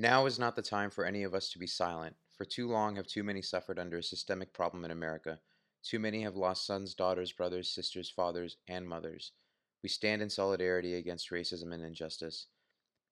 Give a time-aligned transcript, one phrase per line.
[0.00, 2.14] Now is not the time for any of us to be silent.
[2.36, 5.40] For too long have too many suffered under a systemic problem in America.
[5.82, 9.32] Too many have lost sons, daughters, brothers, sisters, fathers, and mothers.
[9.82, 12.46] We stand in solidarity against racism and injustice.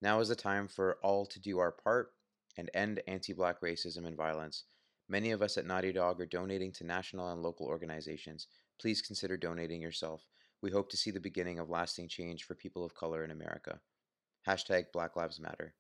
[0.01, 2.13] Now is the time for all to do our part
[2.57, 4.63] and end anti black racism and violence.
[5.09, 8.47] Many of us at Naughty Dog are donating to national and local organizations.
[8.81, 10.29] Please consider donating yourself.
[10.63, 13.81] We hope to see the beginning of lasting change for people of color in America.
[14.47, 15.75] Hashtag Black Lives Matter.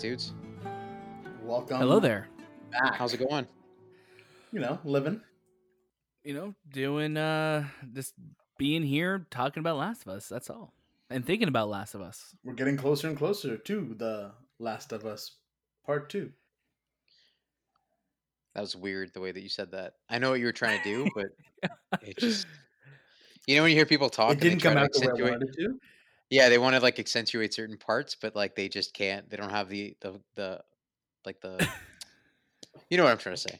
[0.00, 0.32] Dudes.
[1.44, 1.76] Welcome.
[1.76, 2.26] Hello there.
[2.72, 2.94] Back.
[2.94, 3.46] How's it going?
[4.50, 5.20] You know, living.
[6.24, 8.14] You know, doing uh just
[8.58, 10.72] being here talking about Last of Us, that's all.
[11.10, 12.34] And thinking about Last of Us.
[12.44, 15.32] We're getting closer and closer to the Last of Us
[15.84, 16.32] Part Two.
[18.54, 19.94] That was weird the way that you said that.
[20.08, 21.70] I know what you were trying to do, but
[22.02, 22.46] it just
[23.46, 25.30] you know when you hear people talk, it and didn't come out the way I
[25.30, 25.78] wanted to.
[26.30, 29.28] Yeah, they want to like accentuate certain parts, but like they just can't.
[29.28, 30.60] They don't have the the the
[31.26, 31.66] like the.
[32.88, 33.58] You know what I'm trying to say?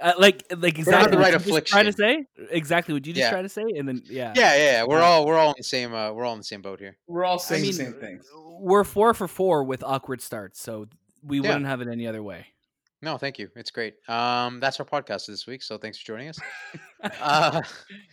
[0.00, 2.24] Uh, like like exactly the what right you just tried to say?
[2.50, 3.30] Exactly what you just Yeah.
[3.30, 4.32] tried to say and then yeah.
[4.36, 4.84] Yeah, yeah, yeah.
[4.84, 6.96] We're all we're all in the same uh, we're all in the same boat here.
[7.06, 8.26] We're all I saying mean, the same things.
[8.58, 10.86] We're 4 for 4 with awkward starts, so
[11.22, 11.48] we Yeah.
[11.48, 12.46] wouldn't have it any other way.
[13.02, 13.50] No, thank you.
[13.54, 13.94] It's great.
[14.08, 15.62] Um, that's our podcast this week.
[15.62, 16.38] So thanks for joining us.
[17.20, 17.62] uh,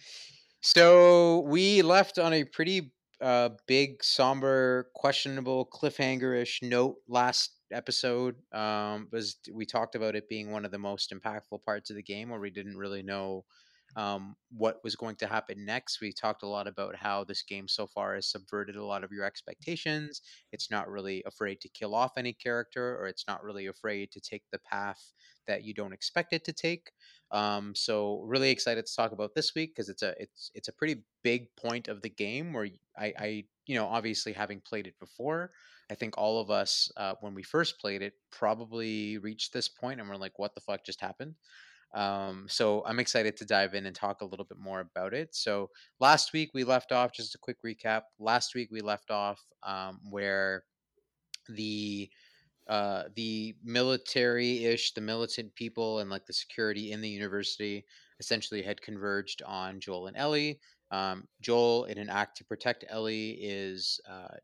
[0.61, 8.35] so we left on a pretty uh, big, somber, questionable, cliffhanger-ish note last episode.
[8.51, 12.03] Um, was we talked about it being one of the most impactful parts of the
[12.03, 13.45] game, where we didn't really know
[13.95, 15.99] um, what was going to happen next.
[16.01, 19.11] We talked a lot about how this game so far has subverted a lot of
[19.11, 20.21] your expectations.
[20.51, 24.21] It's not really afraid to kill off any character, or it's not really afraid to
[24.21, 25.11] take the path
[25.47, 26.91] that you don't expect it to take.
[27.31, 30.73] Um, so really excited to talk about this week because it's a it's it's a
[30.73, 34.99] pretty big point of the game where I, I you know obviously having played it
[34.99, 35.51] before,
[35.89, 39.99] I think all of us uh, when we first played it probably reached this point
[39.99, 41.35] and we're like, what the fuck just happened?
[41.93, 45.35] Um, so I'm excited to dive in and talk a little bit more about it.
[45.35, 45.69] So
[45.99, 48.03] last week we left off just a quick recap.
[48.19, 50.63] Last week we left off um, where
[51.49, 52.09] the
[52.67, 57.85] uh, the military-ish, the militant people, and like the security in the university
[58.19, 60.59] essentially had converged on Joel and Ellie.
[60.91, 64.35] Um, Joel, in an act to protect Ellie, is uh,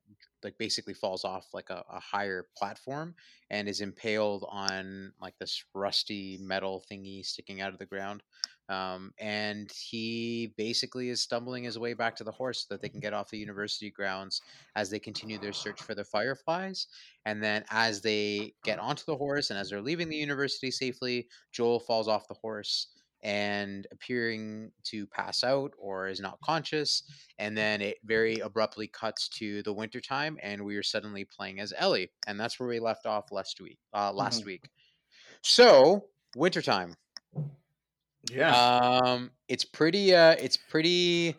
[0.43, 3.13] like basically falls off like a, a higher platform
[3.49, 8.23] and is impaled on like this rusty metal thingy sticking out of the ground.
[8.69, 12.89] Um, and he basically is stumbling his way back to the horse so that they
[12.89, 14.41] can get off the university grounds
[14.75, 16.87] as they continue their search for the fireflies.
[17.25, 21.29] And then as they get onto the horse and as they're leaving the university safely,
[21.51, 22.87] Joel falls off the horse
[23.23, 27.03] and appearing to pass out or is not conscious.
[27.39, 31.73] And then it very abruptly cuts to the wintertime and we are suddenly playing as
[31.77, 32.11] Ellie.
[32.27, 33.79] And that's where we left off last week.
[33.93, 34.45] Uh, last Mhm.
[34.45, 34.69] week.
[35.41, 36.95] So wintertime.
[38.31, 38.55] Yeah.
[38.55, 40.13] Um, it's pretty.
[40.15, 41.35] Uh, it's pretty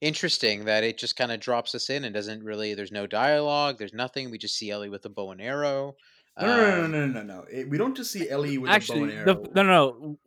[0.00, 2.74] interesting that it just kind of drops us in and doesn't really.
[2.74, 3.78] There's no dialogue.
[3.78, 4.30] There's nothing.
[4.30, 5.96] We just see Ellie with a bow and arrow.
[6.40, 7.44] no, no, no, no, Um, no, no, no.
[7.50, 9.42] It- we don't just see Ellie with a bow Actually, and the, arrow.
[9.54, 10.18] no, no, no.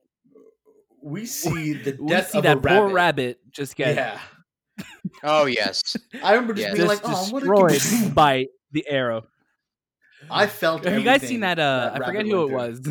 [1.03, 2.93] We see the We death see of that a poor rabbit.
[2.93, 4.19] rabbit just get Yeah.
[5.23, 5.95] Oh yes.
[6.23, 6.73] I remember just Yeah.
[6.75, 9.25] being just like, "Oh, what a destroyed good-" by the arrow.
[10.29, 10.83] I felt.
[10.85, 11.59] Have you guys seen that?
[11.59, 12.57] Uh, I forget who it through.
[12.57, 12.89] was.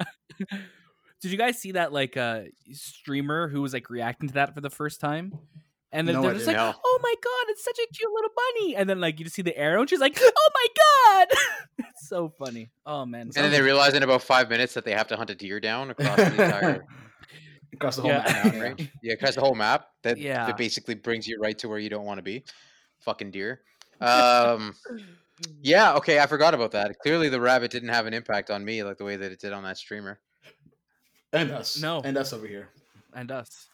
[1.20, 2.42] Did you guys see that like uh,
[2.72, 5.32] streamer who was like reacting to that for the first time?
[5.90, 6.74] And then No, they're I just like, No.
[6.84, 9.42] "Oh my god, it's such a cute little bunny!" And then like you just see
[9.42, 11.28] the arrow, and she's like, "Oh my god!"
[11.88, 12.70] it's so funny.
[12.84, 15.30] Oh man, And then they realize in about five minutes that they have to hunt
[15.30, 16.84] a deer down across the entire
[17.72, 18.18] across the whole Yeah.
[18.18, 18.44] map.
[18.44, 18.60] map, yeah.
[18.62, 18.90] right?
[19.02, 19.86] Yeah, across the whole map.
[20.02, 20.44] That Yeah.
[20.46, 22.44] that basically brings you right to where you don't want to be.
[23.00, 23.62] fucking deer.
[24.00, 24.74] Um,
[25.60, 26.96] yeah, okay, I forgot about that.
[27.00, 29.52] Clearly, the rabbit didn't have an impact on me like the way that it did
[29.52, 30.20] on that streamer.
[31.32, 31.80] And us.
[31.80, 32.00] No.
[32.04, 32.68] And us over here.
[33.14, 33.66] and us.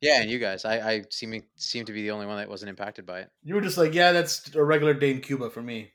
[0.00, 2.70] Yeah, and you guys, I, I seem seem to be the only one that wasn't
[2.70, 5.60] impacted by it, You were just like, yeah, that's a regular day in Cuba for
[5.60, 5.92] me.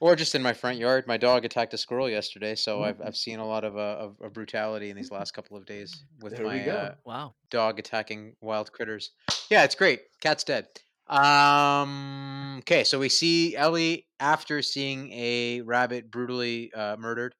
[0.00, 1.06] or just in my front yard.
[1.06, 3.06] My dog attacked a squirrel yesterday, so I've Mm.
[3.06, 6.04] I've seen a lot of uh, of, of brutality in these last couple of days
[6.20, 6.72] with There we my go.
[6.72, 7.34] uh, Wow.
[7.48, 9.12] dog attacking wild critters.
[9.50, 10.00] Yeah, it's great.
[10.20, 10.66] Cat's dead.
[11.08, 12.56] Um.
[12.60, 17.34] Okay, so we see Ellie after seeing a rabbit brutally uh, murdered.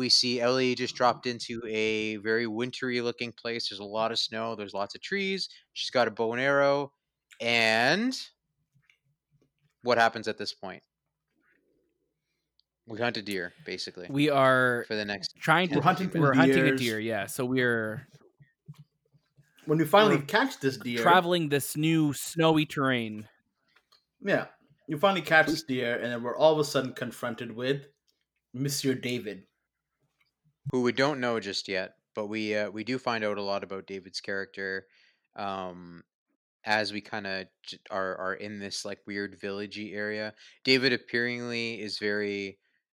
[0.00, 3.68] We see Ellie just dropped into a very wintry looking place.
[3.68, 4.54] There's a lot of snow.
[4.54, 5.50] There's lots of trees.
[5.74, 6.92] She's got a bow and arrow.
[7.38, 8.18] And
[9.82, 10.82] what happens at this point?
[12.86, 15.34] We hunt a deer, basically, We are for the next.
[15.38, 17.26] trying to We're hunting for we're hunting a deer, yeah.
[17.26, 18.06] So we're
[19.66, 23.28] When we finally catch this deer, traveling this new snowy terrain.
[24.24, 24.46] yeah,
[24.88, 27.84] you finally catch this deer, and then we're all of a sudden confronted with
[28.54, 29.44] Monsieur David.
[30.72, 33.64] Who we don't know just yet, but we uh, we do find out a lot
[33.64, 34.86] about David's character
[35.36, 36.02] um,
[36.64, 37.46] as we kind of
[37.90, 40.34] are are in this like weird villagey area.
[40.64, 42.58] David appearingly is very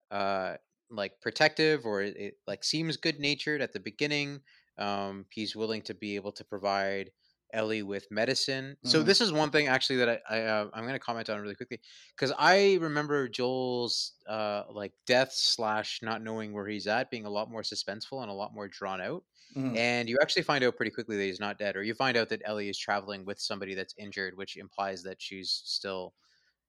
[0.10, 0.56] uh,
[0.90, 4.42] like protective, or it, it like seems good natured at the beginning.
[4.78, 7.12] Um, he's willing to be able to provide
[7.54, 8.78] Ellie with medicine.
[8.84, 9.04] So Mhm.
[9.04, 11.56] this is one thing actually that I, I uh, I'm going to comment on really
[11.56, 11.82] quickly
[12.16, 17.30] because I remember Joel's uh like death slash not knowing where he's at being a
[17.30, 19.24] lot more suspenseful and a lot more drawn out.
[19.56, 19.76] Mhm.
[19.76, 22.30] And you actually find out pretty quickly that he's not dead, or you find out
[22.30, 26.14] that Ellie is traveling with somebody that's injured, which implies that she's still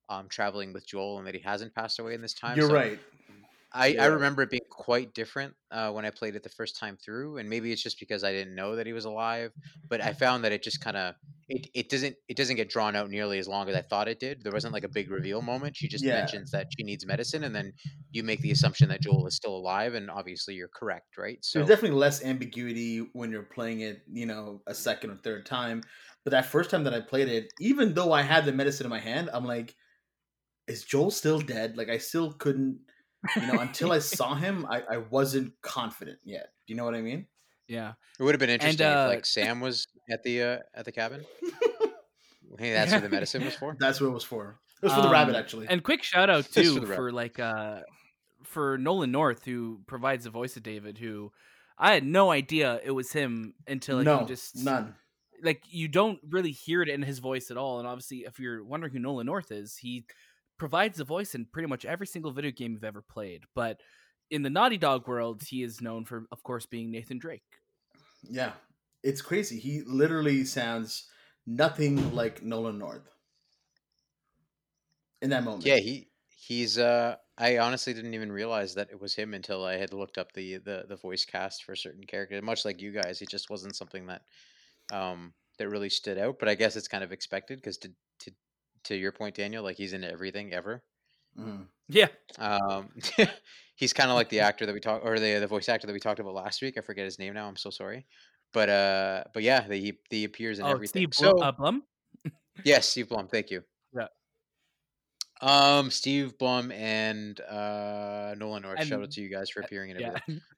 [0.08, 2.60] um traveling with Joel and that he hasn't passed away in this time.
[2.60, 3.00] You're So right.
[3.74, 6.76] I, You're I remember it being quite different uh, when I played it the first
[6.78, 9.52] time through, and maybe it's just because I didn't know that he was alive.
[9.88, 11.14] But I found that it just kind of
[11.48, 14.20] it, it doesn't it doesn't get drawn out nearly as long as I thought it
[14.20, 14.42] did.
[14.42, 15.76] There wasn't like a big reveal moment.
[15.76, 16.10] She just Yeah.
[16.10, 17.72] mentions that she needs medicine, and then
[18.12, 21.38] you make the assumption that Joel is still alive, and obviously you're correct, right?
[21.44, 25.44] So There's definitely less ambiguity when you're playing it, you know, a second or third
[25.44, 25.82] time.
[26.24, 28.90] But that first time that I played it, even though I had the medicine in
[28.90, 29.76] my hand, I'm like,
[30.68, 31.76] is Joel still dead?
[31.76, 32.80] Like I still couldn't,
[33.36, 36.52] you know, until I saw him, I, I wasn't confident yet.
[36.66, 37.26] Do you know what I mean?
[37.68, 37.92] Yeah.
[38.18, 40.92] it would have been interesting uh, if like Sam was at the uh, at the
[40.92, 41.24] cabin.
[42.58, 43.76] Hey, that's what the medicine was for.
[43.78, 44.58] That's what it was for.
[44.82, 45.66] It was for the rabbit, Um, actually.
[45.68, 47.80] And quick shout out Just for too for, like uh
[48.44, 51.32] for Nolan North who provides the voice of David who
[51.78, 54.94] I had no idea it was him until like no, you just none.
[55.42, 57.78] like you don't really hear it in his voice at all.
[57.78, 60.04] And obviously if you're wondering who Nolan North is, he
[60.62, 63.42] provides a voice in pretty much every single video game you've ever played.
[63.52, 63.80] But
[64.30, 67.42] in the Naughty Dog world, he is known for of course being Nathan Drake.
[68.22, 68.52] Yeah,
[69.02, 69.58] it's crazy.
[69.58, 71.10] He literally sounds
[71.48, 73.10] nothing like Nolan North
[75.20, 75.64] in that moment.
[75.64, 79.78] Yeah, he he's uh I honestly didn't even realize that it was him until I
[79.78, 82.40] had looked up the the, the voice cast for certain characters.
[82.40, 84.22] Much like you guys, it just wasn't something that
[84.92, 88.32] um that really stood out, but I guess it's kind of expected because to to
[88.84, 90.82] to your point Daniel, like he's in everything ever.
[91.38, 91.66] Mhm.
[91.88, 92.08] Yeah.
[92.38, 92.90] Um
[93.76, 95.92] he's kind of like the actor that we talked or the the voice actor that
[95.92, 96.76] we talked about last week.
[96.78, 97.46] I forget his name now.
[97.48, 98.06] I'm so sorry.
[98.52, 101.10] But uh but yeah, the, he he appears in Oh, everything.
[101.10, 101.82] Steve Blum, so uh, Blum?
[102.64, 103.28] Yes, Steve Blum.
[103.28, 103.62] Thank you.
[103.96, 104.08] Yeah.
[105.40, 108.84] Um, Steve Blum and uh, Nolan North.
[108.84, 110.08] Shout out to you guys for appearing in Yeah.
[110.08, 110.40] everything.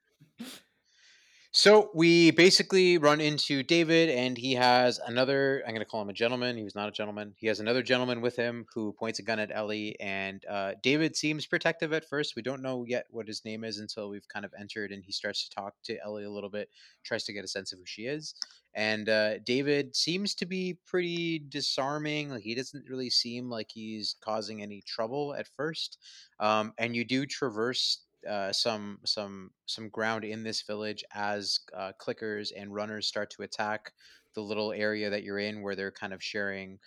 [1.57, 5.63] So we basically run into David, and he has another.
[5.65, 6.57] I'm going to call him a gentleman.
[6.57, 7.33] He was not a gentleman.
[7.37, 11.15] He has another gentleman with him who points a gun at Ellie, and uh, David
[11.15, 12.35] seems protective at first.
[12.35, 15.13] We don't know yet what his name is until we've kind of entered, and he
[15.13, 16.67] starts to talk to Ellie a little bit,
[17.05, 18.35] tries to get a sense of who she is.
[18.73, 22.31] And uh, David seems to be pretty disarming.
[22.31, 25.99] Like he doesn't really seem like he's causing any trouble at first.
[26.37, 31.91] Um, and you do traverse uh, some some some ground in this village as uh,
[31.99, 33.91] clickers and runners start to attack
[34.33, 36.79] the little area that you're in, where they're kind of sharing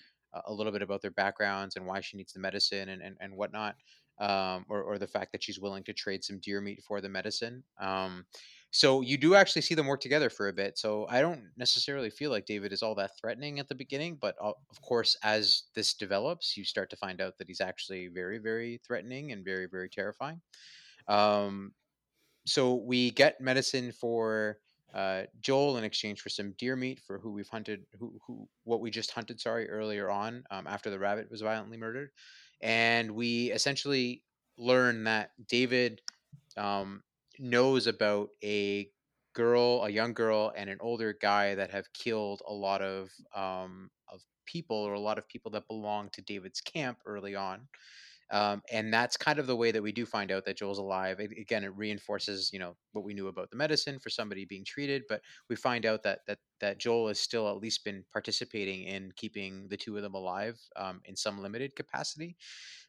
[0.47, 3.35] a little bit about their backgrounds and why she needs the medicine and and, and
[3.35, 3.77] whatnot.
[4.21, 7.09] Um, or, or the fact that she's willing to trade some deer meat for the
[7.09, 7.63] medicine.
[7.81, 8.27] Um,
[8.73, 10.77] so you do actually see them work together for a bit.
[10.77, 14.35] So I don't necessarily feel like David is all that threatening at the beginning, but
[14.43, 18.39] uh, of course, as this develops, you start to find out that he's actually very,
[18.39, 20.41] very threatening and very, very terrifying.
[21.09, 21.73] Um,
[22.47, 24.59] so we get medicine for
[24.95, 28.81] uh, Joel in exchange for some deer meat for who we've hunted, who who what
[28.81, 32.11] we just hunted, sorry, earlier on um, after the rabbit was violently murdered,
[32.63, 34.23] and we essentially
[34.57, 36.01] learn that David
[36.57, 37.03] um,
[37.39, 38.91] knows about a
[39.35, 43.91] girl, a young girl, and an older guy that have killed a lot of um,
[44.11, 47.69] of people or a lot of people that belong to David's camp early on.
[48.31, 51.19] Um, and that's kind of the way that we do find out that Joel's alive.
[51.21, 54.65] It, again, it reinforces, you know, what we knew about the medicine for somebody being
[54.65, 58.85] treated, but we find out that that that Joel has still at least been participating
[58.85, 62.37] in keeping the two of them alive um, in some limited capacity.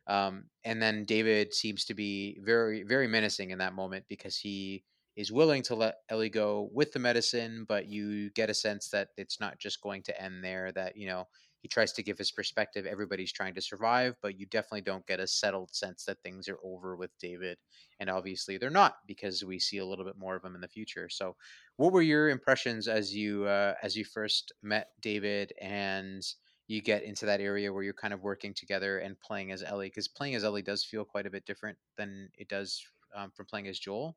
[0.08, 4.84] Um, and then David seems to be very, very menacing in that moment because he
[5.16, 9.10] is willing to let Ellie go with the medicine, but you get a sense that
[9.18, 10.72] it's not just going to end there.
[10.72, 11.28] That you know
[11.62, 12.86] he tries to give his perspective.
[12.86, 16.58] Everybody's trying to survive, but you definitely don't get a settled sense that things are
[16.64, 17.58] over with David.
[18.00, 20.68] And obviously they're not because we see a little bit more of him in the
[20.68, 21.10] future.
[21.10, 21.36] So,
[21.76, 26.24] what were your impressions as you uh, as you first met David and
[26.68, 29.88] you get into that area where you're kind of working together and playing as Ellie?
[29.88, 32.82] Because playing as Ellie does feel quite a bit different than it does
[33.16, 34.16] um, from playing as Joel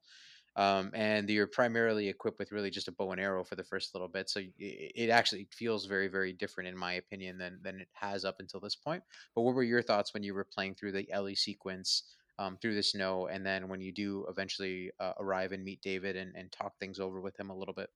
[0.56, 3.94] um, and you're primarily equipped with really just a bow and arrow for the first
[3.94, 4.28] little bit.
[4.28, 8.36] So it, actually feels very, very different, in my opinion, than than it has up
[8.38, 9.02] until this point.
[9.34, 12.02] But what were your thoughts when you were playing through the Ellie sequence
[12.38, 16.16] um, through the snow, and then when you do eventually uh, arrive and meet David
[16.16, 17.88] and, and talk things over with him a little bit?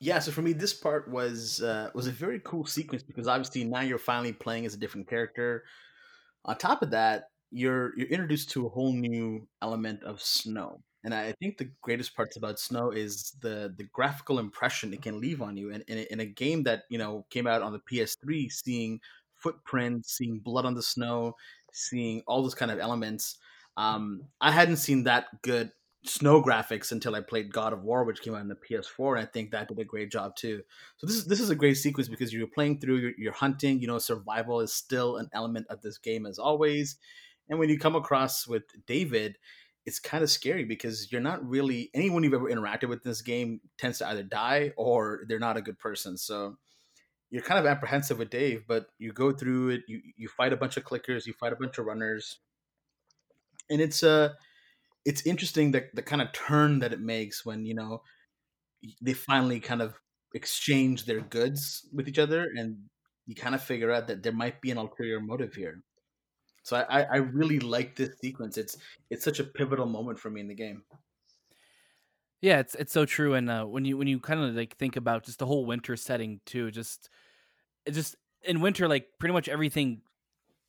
[0.00, 3.64] Yeah, so for me, this part was uh, was a very cool sequence because obviously
[3.64, 5.64] now you're finally playing as a different character.
[6.46, 11.14] On top of that, you're you're introduced to a whole new element of snow and
[11.14, 15.40] I think the greatest parts about Snow is the the graphical impression it can leave
[15.40, 15.70] on you.
[15.72, 19.00] And in, in, a game that you know came out on the PS3, seeing
[19.36, 21.34] footprints, seeing blood on the snow,
[21.72, 23.38] seeing all those kind of elements,
[23.76, 25.70] um, I hadn't seen that good
[26.04, 29.26] snow graphics until I played God of War, which came out on the PS4, and
[29.26, 30.62] I think that did a great job too.
[30.96, 33.80] So this is this is a great sequence because you're playing through, you're, you're hunting.
[33.80, 36.96] You know, survival is still an element of this game as always.
[37.48, 39.38] And when you come across with David,
[39.86, 43.22] it's kind of scary because you're not really anyone you've ever interacted with in this
[43.22, 46.18] game tends to either die or they're not a good person.
[46.18, 46.56] So
[47.30, 49.82] you're kind of apprehensive with Dave, but you go through it.
[49.88, 52.38] You you fight a bunch of clickers, you fight a bunch of runners,
[53.70, 54.34] and it's uh
[55.04, 58.02] it's interesting that the kind of turn that it makes when you know
[59.00, 59.94] they finally kind of
[60.34, 62.76] exchange their goods with each other, and
[63.26, 65.82] you kind of figure out that there might be an ulterior motive here.
[66.68, 68.58] So I, I really like this sequence.
[68.58, 68.76] It's
[69.08, 70.82] it's such a pivotal moment for me in the game.
[72.42, 73.32] Yeah, it's it's so true.
[73.32, 75.96] And uh, when you when you kind of like think about just the whole winter
[75.96, 77.08] setting too, just
[77.86, 80.02] it just in winter, like pretty much everything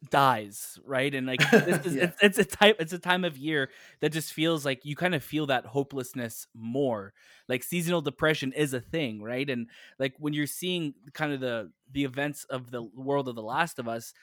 [0.09, 1.13] dies, right?
[1.13, 2.03] And like this is, yeah.
[2.05, 5.13] it's, it's a type it's a time of year that just feels like you kind
[5.13, 7.13] of feel that hopelessness more.
[7.49, 9.49] Like seasonal depression is a thing, right?
[9.49, 9.67] And
[9.99, 13.79] like when you're seeing kind of the the events of the world of The Last
[13.79, 14.13] of Us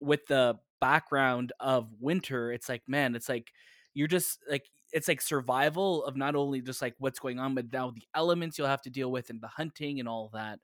[0.00, 3.52] with the background of winter, it's like, man, it's like
[3.94, 7.72] you're just like it's like survival of not only just like what's going on, but
[7.72, 10.60] now the elements you'll have to deal with and the hunting and all that.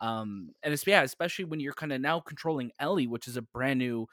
[0.00, 3.42] Um, and it's yeah, especially when you're kind of now controlling Ellie, which is a
[3.42, 4.06] brand new,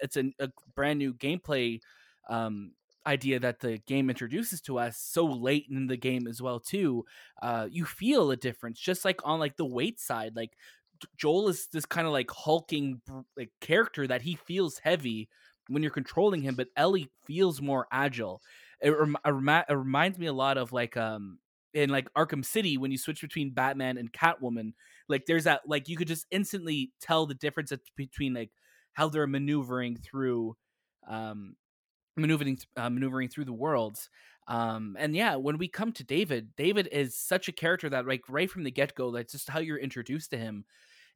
[0.00, 1.80] it's a, a brand new gameplay
[2.28, 2.72] um,
[3.06, 7.04] idea that the game introduces to us so late in the game as well too.
[7.40, 10.56] Uh, you feel a difference, just like on like the weight side, like
[11.16, 13.00] Joel is this kind of like hulking
[13.36, 15.28] like character that he feels heavy
[15.68, 18.40] when you're controlling him, but Ellie feels more agile.
[18.80, 21.38] It, rem- it, reminds me a lot of like um
[21.74, 24.72] in like Arkham City when you switch between Batman and Catwoman.
[25.08, 28.50] Like there's that like you could just instantly tell the difference between like
[28.92, 30.56] how they're maneuvering through
[31.08, 31.56] um
[32.16, 34.10] maneuvering uh, maneuvering through the worlds
[34.48, 38.22] um and yeah when we come to david david is such a character that like
[38.28, 40.64] right from the get-go that's just how you're introduced to him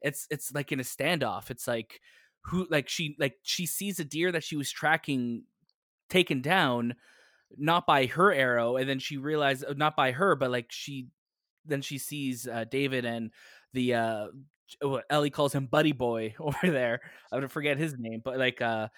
[0.03, 1.51] it's it's like in a standoff.
[1.51, 2.01] It's like
[2.45, 5.45] who like she like she sees a deer that she was tracking
[6.09, 6.95] taken down
[7.59, 11.09] not by her arrow and then she realized uh, not by her but like she
[11.65, 13.31] then she sees uh, David and
[13.73, 14.27] the uh
[15.11, 17.01] Ellie calls him buddy boy over there.
[17.33, 18.89] I would forget his name, but like uh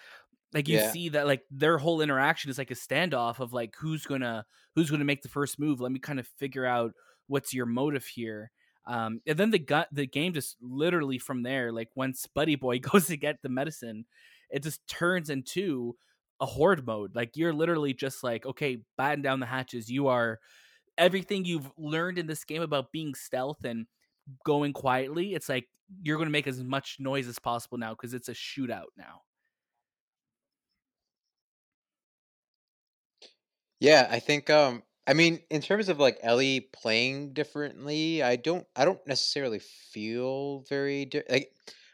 [0.53, 0.91] like you yeah.
[0.91, 4.89] see that like their whole interaction is like a standoff of like who's gonna who's
[4.89, 5.79] gonna make the first move.
[5.79, 6.93] Let me kind of figure out
[7.27, 8.51] what's your motive here.
[8.89, 12.79] Um, and then the gut, the game just literally from there, like once Buddy Boy
[12.81, 14.05] goes to get the medicine,
[14.49, 15.95] it just turns into
[16.41, 17.15] a horde mode.
[17.15, 19.91] Like you're literally just like, okay, batten down the hatches.
[19.91, 20.39] You are
[20.97, 23.87] everything you've learned in this game about being stealth and
[24.45, 25.35] going quietly.
[25.35, 25.69] It's like
[26.03, 29.23] you're going to make as much noise as possible now because it's a shootout now.
[33.79, 38.67] Yeah, I think um I mean, in terms of like Ellie playing differently, I don't
[38.75, 41.51] I don't necessarily feel very di- like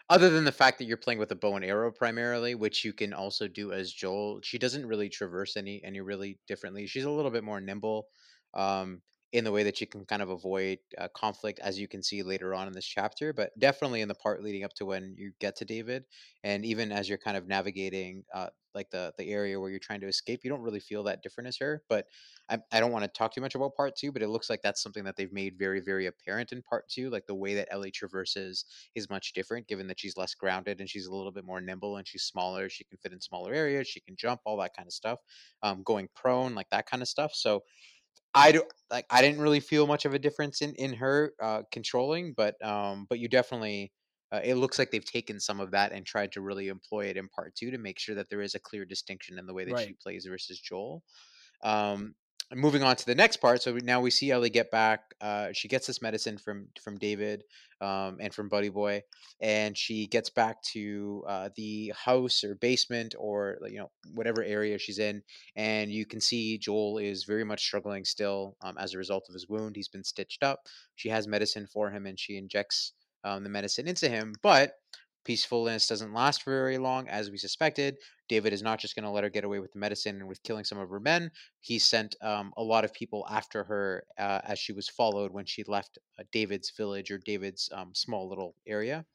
[0.09, 2.91] other than the fact that you're playing with a bow and arrow primarily, which you
[2.91, 4.41] can also do as Joel.
[4.43, 6.87] She doesn't really traverse any any really differently.
[6.87, 8.07] She's a little bit more nimble.
[8.53, 9.01] Um,
[9.35, 12.23] in the way that you can kind of avoid uh, conflict, as you can see
[12.23, 13.33] later on in this chapter.
[13.33, 16.05] But definitely in the part leading up to when you get to David,
[16.43, 20.01] and even as you're kind of navigating uh, like the the area where you're trying
[20.01, 21.83] to escape, you don't really feel that different as her.
[21.89, 22.07] But
[22.49, 24.61] I, I don't want to talk too much about part two, but it looks like
[24.61, 27.09] that's something that they've made very very apparent in part two.
[27.09, 30.89] Like the way that Ellie traverses is much different, given that she's less grounded and
[30.89, 32.69] she's a little bit more nimble and she's smaller.
[32.69, 33.87] She can fit in smaller areas.
[33.87, 35.19] She can jump, all that kind of stuff.
[35.63, 37.33] Um, going prone, like that kind of stuff.
[37.33, 37.63] So
[38.35, 41.63] I do like I didn't really feel much of a difference in in her uh,
[41.71, 43.93] controlling, but um, but you definitely
[44.31, 47.17] uh, it looks like they've taken some of that and tried to really employ it
[47.17, 49.63] in part two to make sure that there is a clear distinction in the way
[49.65, 49.87] that Right.
[49.87, 51.03] she plays versus Joel.
[51.63, 52.15] Um,
[52.53, 55.01] moving on to the next part, so now we see Ellie get back.
[55.19, 57.43] Uh, she gets this medicine from from David
[57.81, 59.01] um, and from Buddy Boy,
[59.41, 64.77] and she gets back to uh, the house or basement or you know whatever area
[64.77, 65.23] she's in,
[65.55, 69.33] and you can see Joel is very much struggling still um, as a result of
[69.33, 69.75] his wound.
[69.75, 70.61] He's been stitched up.
[70.95, 74.73] She has medicine for him, and she injects um, the medicine into him, but
[75.25, 77.97] peacefulness doesn't last for very long, as we suspected.
[78.29, 80.41] David is not just going to let her get away with the medicine and with
[80.43, 81.29] killing some of her men.
[81.59, 85.45] He sent um, a lot of people after her uh, as she was followed when
[85.45, 89.05] she left uh, David's village or David's um, small little area.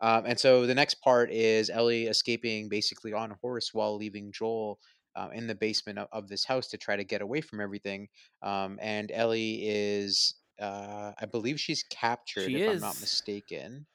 [0.00, 4.32] Um, and so the next part is Ellie escaping basically on a horse while leaving
[4.32, 4.78] Joel
[5.16, 8.08] uh, in the basement of, of this house to try to get away from everything.
[8.42, 13.86] Um, and Ellie is, uh, I believe she's captured, She if I'm not mistaken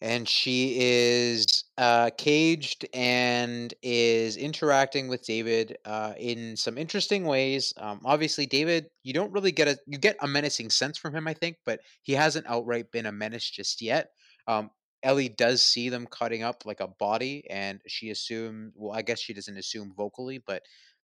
[0.00, 7.72] and she is uh, caged and is interacting with David uh, in some interesting ways.
[7.78, 11.26] Um, obviously, David, you don't really get a you get a menacing sense from him,
[11.26, 14.10] I think, but he hasn't outright been a menace just yet.
[14.46, 14.70] Um,
[15.02, 18.72] Ellie does see them cutting up like a body, and she assumed.
[18.74, 20.62] Well, I guess she doesn't assume vocally, but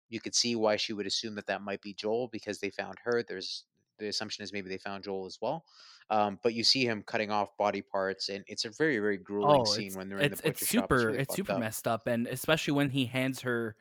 [0.09, 2.97] you could see why she would assume that that might be Joel because they found
[3.05, 3.23] her.
[3.23, 3.65] There's
[4.01, 5.65] the assumption is maybe they found Joel as well.
[6.11, 9.63] Um, but you see him cutting off body parts, and it's a very, very grueling
[9.63, 10.89] Oh, scene it's when they're in the butcher it's shop.
[10.89, 11.61] super really it's super up.
[11.61, 13.77] messed up, and especially when he hands her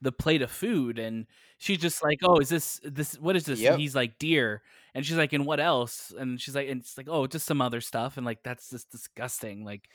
[0.00, 1.26] the plate of food, and
[1.58, 3.72] she's just like, "Oh, is this this what is this?" Yep.
[3.74, 4.62] And he's like, "Deer,"
[4.94, 7.60] and she's like, "And what else?" And she's like, "And it's like, oh, just some
[7.60, 9.64] other stuff," and like that's just disgusting.
[9.64, 9.88] Like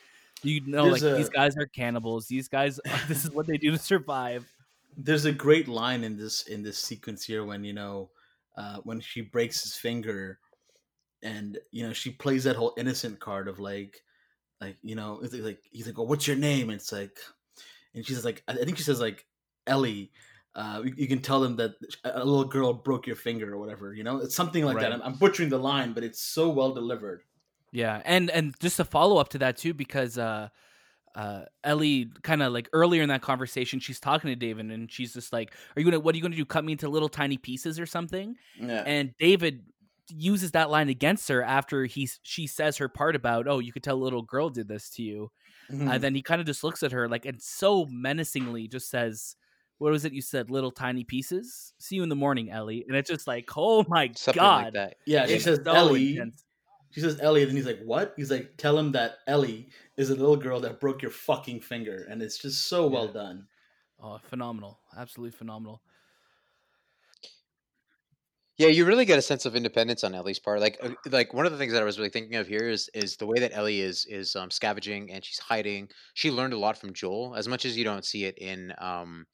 [0.44, 2.28] you know, There's like these guys are cannibals.
[2.28, 4.52] These guys, this is what they do to survive.
[4.98, 8.10] There's a great line in this in this sequence here when you know
[8.60, 10.38] uh, when she breaks his finger,
[11.24, 14.04] and you know she plays that whole innocent card of like,
[14.60, 17.18] like you know, it's like he's like, "Oh, what's your name?" And it's like,
[17.96, 19.26] and she says like, I think she says like
[19.66, 20.12] Ellie.
[20.56, 21.72] Uh, you, you can tell them that
[22.04, 23.94] a little girl broke your finger or whatever.
[23.94, 24.92] You know, it's something like that.
[24.92, 27.22] I'm, I'm butchering the line, but it's so well delivered.
[27.72, 30.50] Yeah, and and just a follow up to that too, because uh,
[31.20, 35.14] uh, Ellie kind of like earlier in that conversation, she's talking to David, and she's
[35.14, 36.00] just like, "Are you gonna?
[36.00, 36.46] What are you gonna do?
[36.46, 38.84] Cut me into little tiny pieces or something?" Yeah.
[38.86, 39.64] And David
[40.16, 43.84] uses that line against her after he she says her part about, "Oh, you could
[43.84, 45.32] tell a little girl did this to you."
[45.72, 45.94] Mhm.
[45.96, 49.36] And then he kind of just looks at her like and so menacingly just says.
[49.80, 50.50] What was it you said?
[50.52, 51.74] Little tiny pieces.
[51.80, 52.84] See you in the morning, Ellie.
[52.86, 54.96] And it's just like, oh my Something god, like that.
[55.06, 56.18] yeah, she says so Ellie.
[56.18, 56.44] intense.
[56.92, 60.10] She says Ellie, and then he's like, "What?" He's like, "Tell him that Ellie is
[60.10, 63.48] a little girl that broke your fucking finger," and it's just so well done.
[64.02, 64.80] Oh, phenomenal!
[64.98, 65.82] Absolutely phenomenal.
[68.58, 70.60] Yeah, you really get a sense of independence on Ellie's part.
[70.60, 72.90] Like, uh, like one of the things that I was really thinking of here is
[72.94, 75.90] is the way that Ellie is is um, scavenging and she's hiding.
[76.14, 79.28] She learned a lot from Joel, as much as you don't see it in um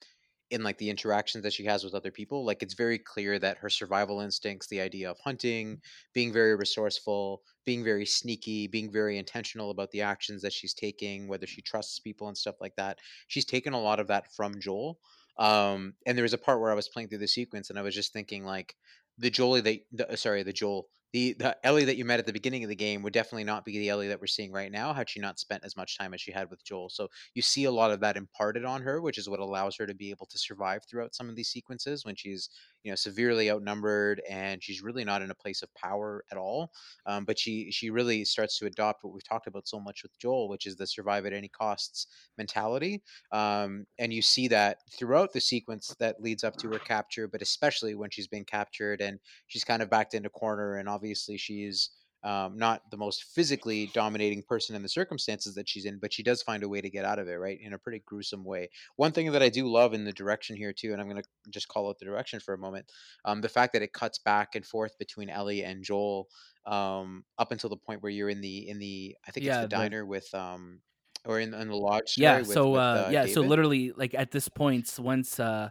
[0.52, 2.46] in like the interactions that she has with other people.
[2.46, 5.82] Like, it's very clear that her survival instincts, the idea of hunting,
[6.14, 11.28] being very resourceful, being very sneaky, being very intentional about the actions that she's taking,
[11.28, 13.00] whether she trusts people and stuff like that.
[13.28, 15.00] She's taken a lot of that from Joel.
[15.38, 17.82] Um, and there was a part where I was playing through the sequence and I
[17.82, 18.76] was just thinking like
[19.18, 22.34] the Jolie that the, sorry the Joel the the Ellie that you met at the
[22.34, 24.92] beginning of the game would definitely not be the Ellie that we're seeing right now
[24.92, 26.90] had she not spent as much time as she had with Joel.
[26.90, 29.88] So you see a lot of that imparted on her, which is what allows her
[29.88, 32.50] to be able to survive throughout some of these sequences when she's
[32.86, 36.72] you know severely outnumbered and she's really not in a place of power at all.
[37.08, 40.18] Um, but she she really starts to adopt what we've talked about so much with
[40.20, 43.02] Joel, which is the survive at any costs mentality.
[43.32, 47.42] Um, and you see that throughout the sequence that leads up to her capture, but
[47.42, 51.90] especially when she's been captured and she's kind of backed into corner, and obviously she's
[52.26, 56.24] um, not the most physically dominating person in the circumstances that she's in, but she
[56.24, 57.60] does find a way to get out of it, right?
[57.62, 58.70] In a pretty gruesome way.
[58.96, 61.30] One thing that I do love in the direction here too, and I'm going to
[61.52, 62.92] just call out the direction for a moment,
[63.26, 66.28] um, the fact that it cuts back and forth between Ellie and Joel
[66.66, 69.62] um, up until the point where you're in the in the I think Yeah, it's
[69.62, 70.80] the the- diner with um,
[71.26, 72.16] or in, in the lodge.
[72.18, 75.70] Yeah with, so with, uh, yeah so literally like at this point once uh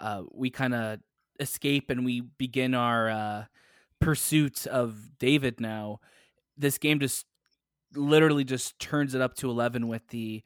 [0.00, 1.00] uh we kind of
[1.40, 3.44] escape and we begin our uh,
[4.00, 6.00] pursuit of David now,
[6.56, 7.26] this game just
[7.94, 10.42] literally just turns it up to 11 with the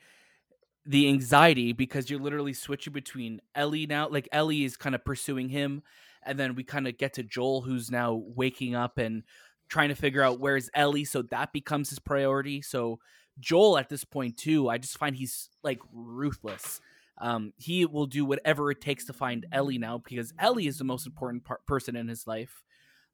[0.87, 5.49] the anxiety because you're literally switching between Ellie now like Ellie is kind of pursuing
[5.49, 5.83] him
[6.25, 9.23] and then we kind of get to Joel who's now waking up and
[9.69, 12.63] trying to figure out where's Ellie so that becomes his priority.
[12.63, 12.99] So
[13.39, 16.81] Joel at this point too I just find he's like ruthless.
[17.21, 20.85] Um, he will do whatever it takes to find Ellie now because Ellie is the
[20.85, 22.63] most important par- person in his life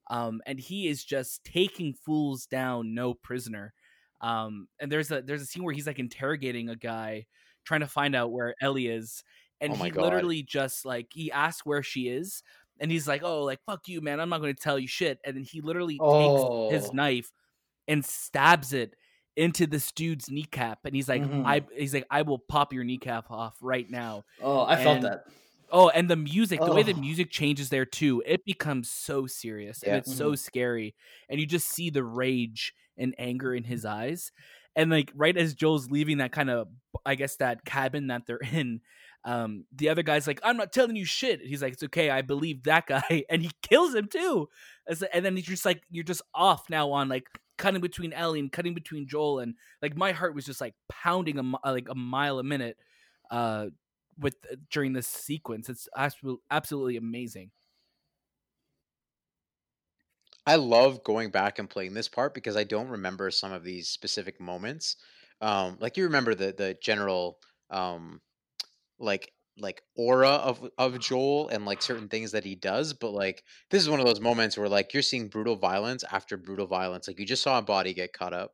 [0.09, 3.75] um, and he is just taking fools down no prisoner
[4.21, 7.27] um, and there's a there's a scene where he's like interrogating a guy,
[7.65, 9.23] trying to find out where Ellie is,
[9.61, 9.93] and Oh he God.
[9.93, 12.43] literally just like he asks where she is,
[12.81, 15.19] and he's like, "Oh, like fuck you, man, I'm not going to tell you shit."
[15.25, 16.07] And then he literally Oh.
[16.09, 17.31] takes his knife
[17.89, 18.95] and stabs it
[19.37, 21.45] into this dude's kneecap, and he's like, Mhm.
[21.45, 25.25] "I," he's like, "I will pop your kneecap off right now." Oh, I felt that.
[25.71, 29.83] Oh, and the music, the way the music changes there too, it becomes so serious
[29.83, 29.99] and Yeah.
[29.99, 30.95] it's so scary.
[31.29, 34.33] And you just see the rage and anger in his eyes.
[34.77, 36.69] And like right as Joel's leaving that kind of
[37.05, 38.81] I guess that cabin that they're in,
[39.25, 41.41] um, the other guy's like, I'm not telling you shit.
[41.41, 44.49] He's like, It's okay, I believe that guy, and he kills him too.
[45.13, 47.27] And then he's just like, you're just off now on like
[47.59, 51.39] cutting between Ellie and cutting between Joel, and like my heart was just like pounding
[51.39, 52.77] a like a mile a minute.
[53.31, 53.67] Uh,
[54.19, 54.37] with
[54.71, 55.69] during this sequence.
[55.69, 57.51] It's absolutely absolutely amazing.
[60.47, 63.89] I love going back and playing this part because I don't remember some of these
[63.89, 64.97] specific moments.
[65.41, 68.23] Um, like you remember the the general um,
[68.99, 73.45] like like aura of of Joel and like certain things that he does, but like
[73.71, 77.09] this is one of those moments where like you're seeing brutal violence after brutal violence.
[77.09, 78.53] Like you just saw a body get cut up.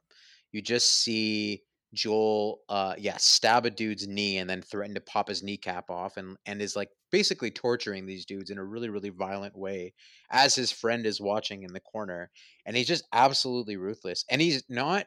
[0.53, 5.28] You just see Joel uh yeah, stab a dude's knee and then threaten to pop
[5.28, 9.11] his kneecap off and and is like basically torturing these dudes in a really really
[9.11, 9.92] violent way
[10.31, 12.31] as his friend is watching in the corner
[12.64, 14.24] and he's just absolutely ruthless.
[14.31, 15.07] And he's not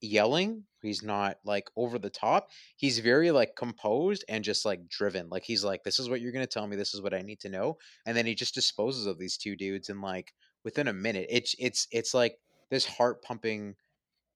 [0.00, 2.48] yelling, he's not like over the top.
[2.76, 5.28] He's very like composed and just like driven.
[5.28, 7.40] Like he's like this is what you're to tell me, this is what I need
[7.40, 7.78] to know.
[8.04, 10.32] And then he just disposes of these two dudes in like
[10.64, 11.26] within a minute.
[11.30, 12.36] It's it's it's like
[12.70, 13.76] this heart pumping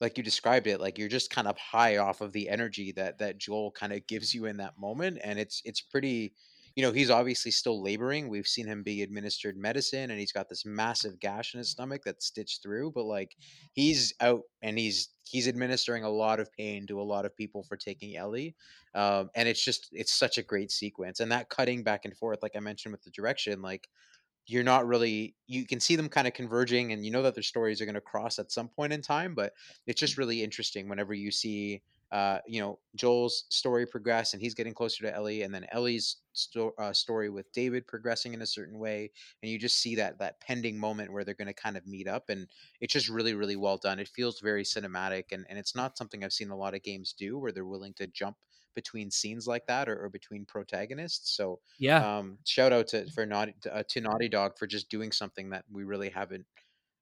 [0.01, 3.19] like you described it like you're just kind of high off of the energy that
[3.19, 6.33] that Joel kind of gives you in that moment and it's it's pretty
[6.77, 10.49] you know he's obviously still laboring we've seen him be administered medicine and he's got
[10.49, 13.37] this massive gash in his stomach that's stitched through but like
[13.73, 17.63] he's out and he's he's administering a lot of pain to a lot of people
[17.63, 18.55] for taking Ellie
[18.95, 22.39] um, and it's just it's such a great sequence and that cutting back and forth
[22.43, 23.89] like I mentioned with the direction like
[24.51, 27.43] you're not really you can see them kind of converging and you know that their
[27.43, 29.53] stories are going to cross at some point in time but
[29.87, 34.55] it's just really interesting whenever you see uh, you know Joel's story progress and he's
[34.55, 38.47] getting closer to Ellie and then Ellie's sto- uh, story with David progressing in a
[38.47, 41.77] certain way and you just see that that pending moment where they're going to kind
[41.77, 42.49] of meet up and
[42.81, 44.01] it's just really really well done.
[44.01, 47.15] It feels very cinematic and, and it's not something I've seen a lot of games
[47.17, 48.37] do where they're willing to jump
[48.75, 52.19] between scenes like that or, or between protagonists so Yeah.
[52.19, 55.65] um, shout out to for Naughty uh, to Naughty Dog for just doing something that
[55.71, 56.47] we really haven't.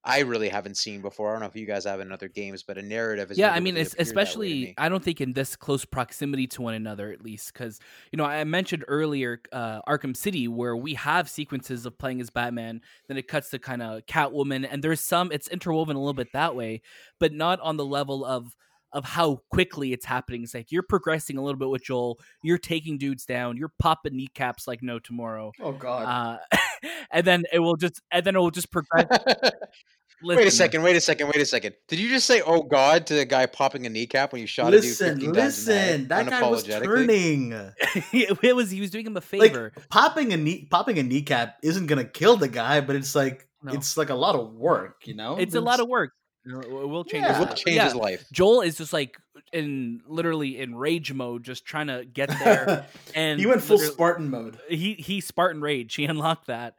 [0.04, 1.28] I really haven't seen before.
[1.28, 3.50] I don't know if you guys have in other games, but a narrative is yeah,
[3.52, 4.74] I mean, really es- appeared that way to especially me.
[4.78, 7.81] I don't think in this close proximity to one another, at least, because
[8.12, 12.31] you know I mentioned earlier uh, Arkham City, where we have sequences of playing as
[12.31, 16.14] Batman, then it cuts to kind of Catwoman, and there's some it's interwoven a little
[16.14, 16.81] bit that way,
[17.18, 18.57] but not on the level of
[18.92, 20.42] of how quickly it's happening.
[20.42, 24.16] It's like you're progressing a little bit with Joel, you're taking dudes down, you're popping
[24.16, 26.38] kneecaps like no tomorrow, Oh God.
[26.53, 26.59] uh,
[27.11, 29.07] and then it will just and then it will just progress.
[30.22, 30.83] wait a second.
[30.83, 31.27] Wait a second.
[31.29, 31.74] Wait a second.
[31.87, 34.68] Did you just say "Oh God" to the guy popping a kneecap when you shot
[34.68, 36.09] a dude listen, 15 times in the head, listen.
[36.09, 37.53] That guy was turning.
[38.12, 39.72] it was he was doing him a favor.
[39.77, 43.46] Like popping a knee, popping a kneecap isn't gonna kill the guy, but it's like
[43.62, 43.72] No.
[43.72, 45.37] it's like a lot of work, you know.
[45.37, 46.12] it's a lot of work.
[46.49, 47.25] It will change.
[47.25, 47.29] Yeah.
[47.29, 47.57] his It will life.
[47.57, 48.27] change Yeah, his life.
[48.33, 49.17] Joel is just like
[49.53, 52.87] in literally in rage mode, just trying to get there.
[53.15, 54.59] and he went full Spartan mode.
[54.69, 55.95] He he Spartan rage.
[55.95, 56.75] He unlocked that.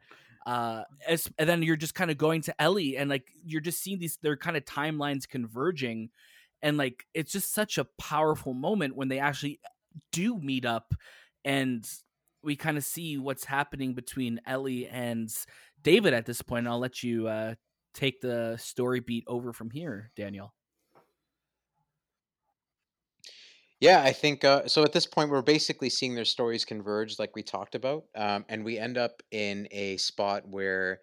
[0.46, 3.82] Uh, as, and then you're just kind of going to Ellie, and like you're just
[3.82, 6.10] seeing these their kind of timelines converging,
[6.62, 9.60] and like it's just such a powerful moment when they actually
[10.12, 10.94] do meet up,
[11.44, 11.86] and
[12.42, 15.30] we kind of see what's happening between Ellie and
[15.82, 16.66] David at this point.
[16.66, 17.54] I'll let you uh,
[17.94, 20.54] take the story beat over from here, Daniel.
[23.80, 24.84] Yeah, I think uh, so.
[24.84, 28.62] At this point, we're basically seeing their stories converge, like we talked about, um, and
[28.62, 31.00] we end up in a spot where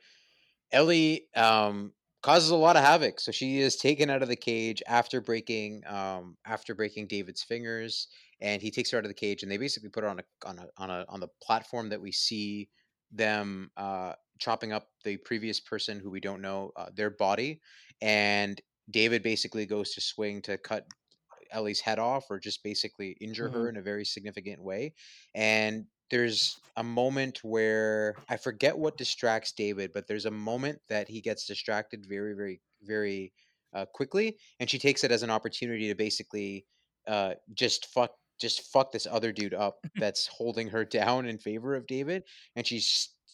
[0.72, 3.20] Ellie um, causes a lot of havoc.
[3.20, 8.10] So she is taken out of the cage after breaking um, after breaking David's fingers,
[8.42, 10.48] and he takes her out of the cage, and they basically put her on a
[10.48, 12.70] on a on a on the platform that we see
[13.12, 17.62] them uh, chopping up the previous person who we don't know uh, their body,
[18.02, 20.88] and David basically goes to swing to cut
[21.52, 23.70] Ellie's head off or just basically injure her Mhm.
[23.70, 24.94] in a very significant way.
[25.34, 31.08] And there's a moment where I forget what distracts David, but there's a moment that
[31.08, 33.34] he gets distracted very, very, very
[33.74, 36.66] uh, quickly, and she takes it as an opportunity to basically
[37.08, 41.76] uh, just fuck, just fuck this other dude up that's holding her down in favor
[41.76, 42.24] of David,
[42.56, 42.82] and she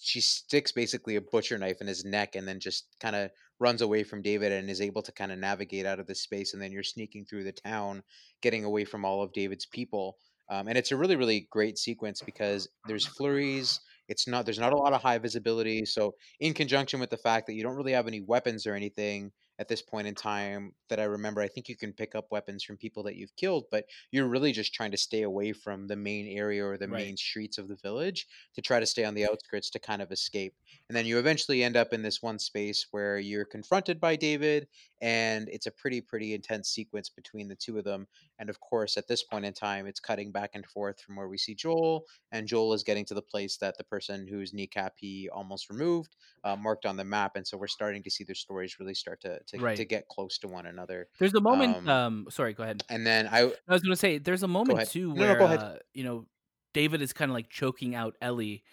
[0.05, 3.81] she sticks basically a butcher knife in his neck, and then just kind of runs
[3.81, 6.61] away from David and is able to kind of navigate out of this space, and
[6.61, 8.03] then you're sneaking through the town,
[8.41, 10.17] getting away from all of David's people.
[10.49, 13.79] Um, and it's a really, really great sequence because there's flurries.
[14.09, 15.85] It's not there's not a lot of high visibility.
[15.85, 19.31] So in conjunction with the fact that you don't really have any weapons or anything
[19.63, 22.63] at this point in time that I remember, I think you can pick up weapons
[22.63, 25.95] from people that you've killed, but you're really just trying to stay away from the
[25.95, 27.07] main area or the Right.
[27.07, 30.11] main streets of the village to try to stay on the outskirts to kind of
[30.11, 30.55] escape.
[30.89, 34.67] And then you eventually end up in this one space where you're confronted by David,
[35.03, 38.07] and it's a pretty, pretty intense sequence between the two of them.
[38.39, 41.27] And of course, at this point in time, it's cutting back and forth from where
[41.27, 44.93] we see Joel, and Joel is getting to the place that the person whose kneecap
[44.95, 47.35] he almost removed uh, marked on the map.
[47.35, 50.37] And so we're starting to see their stories really start to to, to get close
[50.39, 51.09] to one another.
[51.19, 51.85] There's a moment.
[51.87, 52.83] Um, Um, sorry, go ahead.
[52.89, 55.45] And then I I was gonna say there's a moment too No, no, where go
[55.45, 55.59] ahead.
[55.59, 56.27] uh, you know
[56.73, 58.63] David is kind of like choking out Ellie,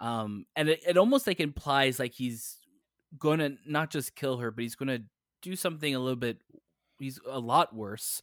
[0.00, 2.58] um, and it, it almost like implies like he's
[3.16, 5.00] gonna not just kill her, but he's gonna
[5.42, 6.38] do something a little bit.
[6.98, 8.22] He's a lot worse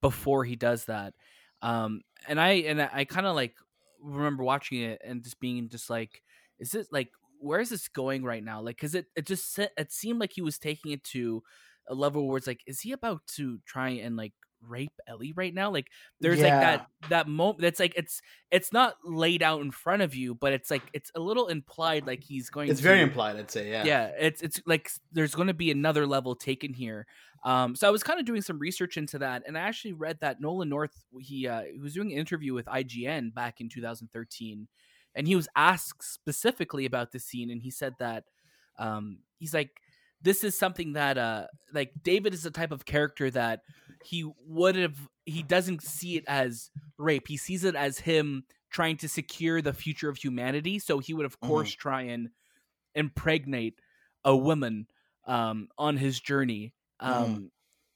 [0.00, 1.14] before he does that.
[1.62, 3.54] Um, and I and I, kind of like
[4.00, 6.22] remember watching it and just being just like,
[6.58, 8.60] is it like where is this going right now?
[8.60, 11.42] Like, cause it it just it seemed like he was taking it to
[11.88, 14.34] a level where it's like, is he about to try and like
[14.66, 15.70] rape Ellie right now?
[15.70, 15.88] Like,
[16.20, 20.14] there's like that that moment that's like it's it's not laid out in front of
[20.14, 22.70] you, but it's like it's a little implied like he's going.
[22.70, 23.70] It's to, very implied, I'd say.
[23.70, 23.84] Yeah.
[23.84, 27.06] yeah it's it's like there's going to be another level taken here
[27.44, 30.18] um so i was kind of doing some research into that and i actually read
[30.20, 34.66] that nolan north he uh he was doing an interview with ign back in 2013
[35.14, 38.24] and he was asked specifically about this scene and he said that
[38.78, 39.70] um he's like
[40.22, 43.60] this is something that uh like david is the type of character that
[44.04, 48.96] he would have he doesn't see it as rape he sees it as him trying
[48.96, 52.28] to secure the future of humanity so he would of course try and
[52.94, 53.78] impregnate
[54.24, 54.86] a woman
[55.26, 57.50] um, on his journey, um,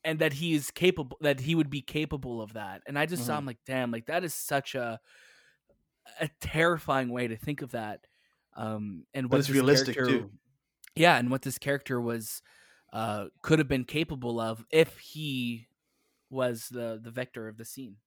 [0.04, 2.82] and that he is capable, that he would be capable of that.
[2.86, 3.38] And I just saw Mhm.
[3.38, 5.00] him like, damn, like that is such a
[6.20, 8.06] a terrifying way to think of that.
[8.54, 10.30] Um, and But what it's realistic, character- too.
[10.94, 12.42] Yeah, and what this character was
[12.92, 15.68] uh, could have been capable of if he
[16.30, 17.98] was the the vector of the scene.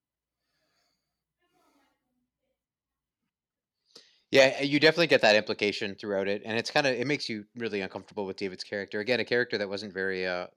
[4.32, 7.46] Yeah, you definitely get that implication throughout it, and it's kind of it makes you
[7.56, 9.00] really uncomfortable with David's character.
[9.00, 10.48] Again, a character that wasn't very uh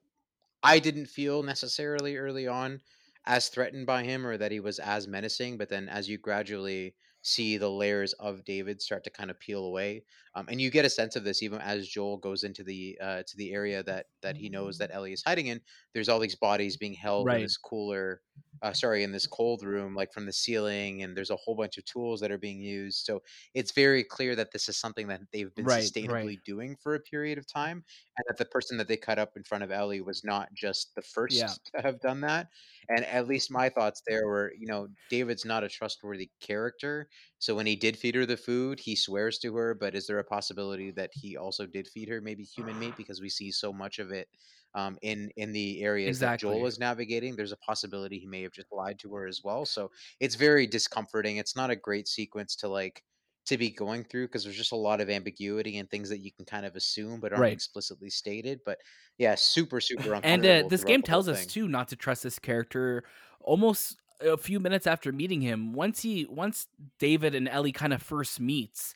[0.62, 2.83] I didn't feel necessarily early on
[3.27, 6.97] as threatened by him or that he was as menacing, but then as you gradually
[7.23, 10.05] see the layers of David start to kind of peel away,
[10.38, 13.22] um, and you get a sense of this even as Joel goes into the uh,
[13.27, 15.61] to the area that that he knows that Ellie is hiding in.
[15.94, 18.22] There's all these bodies being held in this cooler,
[18.62, 21.79] uh, sorry, in this cold room, like from the ceiling, and there's a whole bunch
[21.79, 23.05] of tools that are being used.
[23.05, 23.22] So
[23.55, 26.40] it's very clear that this is something that they've been Right, sustainably right.
[26.44, 27.85] doing for a period of time
[28.16, 30.94] and that the person that they cut up in front of Ellie was not just
[30.94, 31.55] the first Yeah.
[31.74, 32.48] to have done that.
[32.88, 37.09] And at least my thoughts there were, you know, David's not a trustworthy character.
[37.38, 40.18] So when he did feed her the food, he swears to her, but is there
[40.18, 43.72] a possibility that he also did feed her maybe human meat because we see so
[43.72, 44.29] much of it
[44.74, 46.66] um, in in the areas that Joel Exactly.
[46.66, 47.37] is navigating?
[47.37, 49.64] There's a possibility he may have just lied to her as well.
[49.66, 51.37] So it's very discomforting.
[51.37, 53.03] It's not a great sequence to like
[53.46, 56.31] to be going through because there's just a lot of ambiguity and things that you
[56.33, 57.53] can kind of assume but aren't Right.
[57.53, 58.61] explicitly stated.
[58.64, 58.79] But
[59.16, 60.44] yeah, super super and uncomfortable.
[60.44, 61.46] uh, this game tells us thing.
[61.46, 63.05] too not to trust this character
[63.40, 66.67] almost a few minutes after meeting him once he once
[66.99, 68.95] david and ellie kind of first meets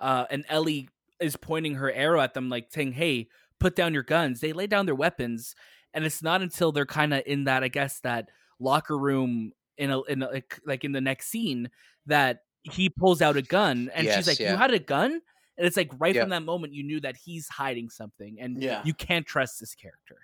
[0.00, 0.88] uh and ellie
[1.20, 3.28] is pointing her arrow at them like saying hey
[3.60, 5.54] put down your guns they lay down their weapons
[5.94, 9.90] and it's not until they're kind of in that i guess that locker room in
[9.90, 11.68] a in a, like, in the next scene
[12.06, 14.52] that he pulls out a gun and Yes, she's like yeah.
[14.52, 15.20] you had a gun
[15.56, 16.22] and it's like right Yeah.
[16.22, 18.82] from that moment you knew that he's hiding something and Yeah.
[18.84, 20.16] you can't trust this character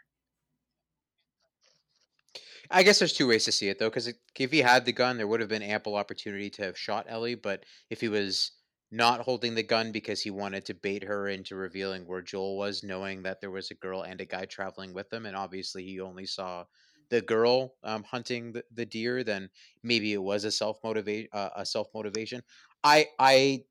[2.71, 5.17] I guess there's two ways to see it though, because if he had the gun,
[5.17, 7.35] there would have been ample opportunity to have shot Ellie.
[7.35, 8.53] But if he was
[8.93, 12.83] not holding the gun because he wanted to bait her into revealing where Joel was,
[12.83, 16.01] knowing that there was a girl and a guy traveling with them, and obviously he
[16.01, 16.65] only saw
[17.09, 19.51] the girl um, hunting the, the deer, then
[19.83, 22.43] maybe it was a self motivate uh, a self motivation.
[22.85, 23.65] I I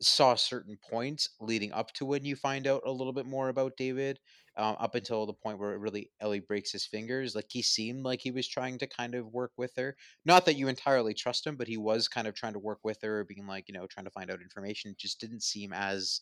[0.00, 3.76] saw certain points leading up to when you find out a little bit more about
[3.76, 4.18] David,
[4.56, 7.34] um, up until the point where it really Ellie breaks his fingers.
[7.34, 9.96] Like he seemed like he was trying to kind of work with her.
[10.24, 12.98] Not that you entirely trust him, but he was kind of trying to work with
[13.02, 14.92] her, being like you know trying to find out information.
[14.92, 16.20] It just didn't seem as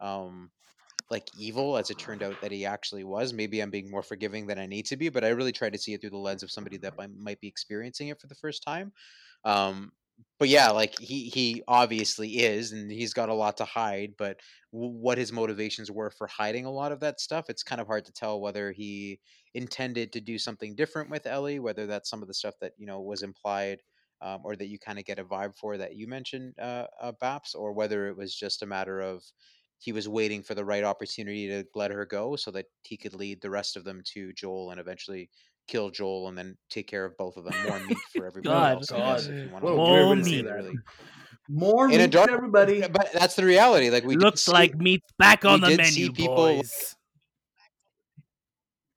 [0.00, 0.50] um
[1.10, 3.32] like evil as it turned out that he actually was.
[3.32, 5.78] Maybe I'm being more forgiving than I need to be, but I really tried to
[5.78, 8.34] see it through the lens of somebody that might, might be experiencing it for the
[8.34, 8.92] first time.
[9.44, 9.92] Um,
[10.38, 14.14] but yeah, like he he obviously is, and he's got a lot to hide.
[14.18, 17.86] But what his motivations were for hiding a lot of that stuff, it's kind of
[17.86, 19.20] hard to tell whether he
[19.54, 22.86] intended to do something different with Ellie, whether that's some of the stuff that you
[22.86, 23.78] know was implied,
[24.22, 27.12] um, or that you kind of get a vibe for that you mentioned, uh, uh,
[27.22, 29.22] Baps, or whether it was just a matter of
[29.78, 33.14] he was waiting for the right opportunity to let her go so that he could
[33.14, 35.28] lead the rest of them to Joel and eventually
[35.68, 37.54] kill Joel and then take care of both of them.
[37.66, 38.72] More meat for everybody God.
[38.78, 38.92] else.
[38.92, 40.30] I guess, if you want to What a look weird at way it to say
[40.36, 40.44] meat.
[40.46, 40.54] that.
[40.54, 40.74] really.
[41.50, 42.80] More In a meat dark- for everybody.
[42.80, 43.90] But that's the reality.
[43.90, 46.36] Like we did Looks see- like meat's back on we the did see menu, people-
[46.36, 46.96] boys.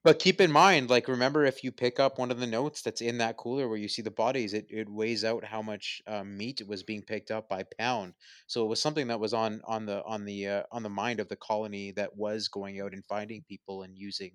[0.04, 3.02] But keep in mind, like remember if you pick up one of the notes that's
[3.02, 6.38] in that cooler where you see the bodies, it, it weighs out how much um,
[6.38, 8.14] meat was being picked up by pound.
[8.46, 11.20] So it was something that was on on the on the uh, on the mind
[11.20, 14.32] of the colony that was going out and finding people and using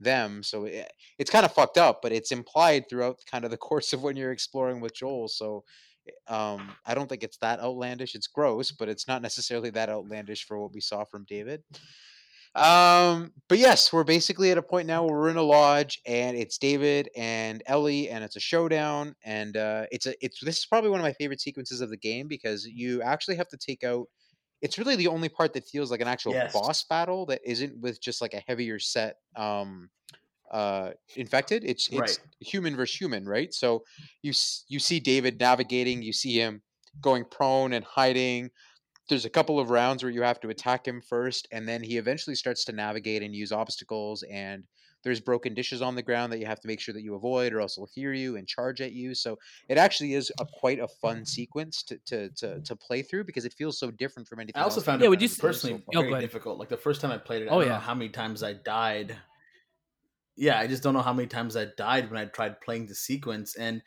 [0.00, 0.42] them.
[0.42, 3.92] So it, it's kind of fucked up, but it's implied throughout kind of the course
[3.92, 5.28] of when you're exploring with Joel.
[5.28, 5.64] So
[6.26, 8.14] um, I don't think it's that outlandish.
[8.14, 11.62] It's gross, but it's not necessarily that outlandish for what we saw from David.
[12.54, 16.36] Um, but yes, we're basically at a point now where we're in a lodge and
[16.36, 20.66] it's David and Ellie and it's a showdown and uh it's a it's this is
[20.66, 23.84] probably one of my favorite sequences of the game because you actually have to take
[23.84, 24.08] out
[24.60, 26.52] it's really the only part that feels like an actual Yes.
[26.52, 29.90] boss battle that isn't with just like a heavier set um
[30.52, 32.28] uh infected it's it's Right.
[32.40, 33.84] human versus human right so
[34.22, 34.32] you
[34.68, 36.62] you see david navigating you see him
[37.00, 38.50] going prone and hiding
[39.08, 41.96] there's a couple of rounds where you have to attack him first and then he
[41.96, 44.64] eventually starts to navigate and use obstacles and
[45.02, 47.52] there's broken dishes on the ground that you have to make sure that you avoid
[47.52, 49.36] or else he'll hear you and charge at you so
[49.68, 53.44] it actually is a quite a fun sequence to to to, to play through because
[53.44, 55.36] it feels so different from anything I also else found Yeah, it would you we've
[55.36, 56.58] s- played personally so very difficult.
[56.58, 57.72] Like the first time I played it, I Oh, don't yeah.
[57.72, 59.18] know how many times I died.
[60.36, 62.94] Yeah, I just don't know how many times I died when I tried playing the
[62.94, 63.56] sequence.
[63.56, 63.82] And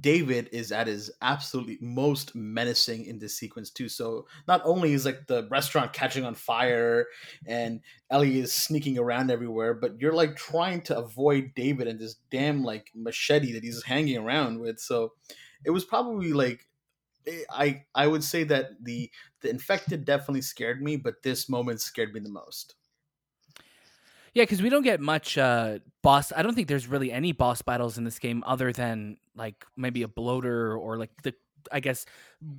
[0.00, 3.88] David is at his absolutely most menacing in this sequence too.
[3.88, 7.06] So not only is like the restaurant catching on fire
[7.46, 12.16] and Ellie is sneaking around everywhere, but you're like trying to avoid David and this
[12.30, 14.80] damn like machete that he's hanging around with.
[14.80, 15.12] So
[15.64, 16.66] it was probably like
[17.26, 21.80] eh, I I would say that the the infected definitely scared me, but this moment
[21.82, 22.76] scared me the most.
[24.34, 26.32] Yeah, because we don't get much uh, boss.
[26.32, 30.02] I don't think there's really any boss battles in this game other than like maybe
[30.02, 31.34] a bloater or like the
[31.72, 32.04] I guess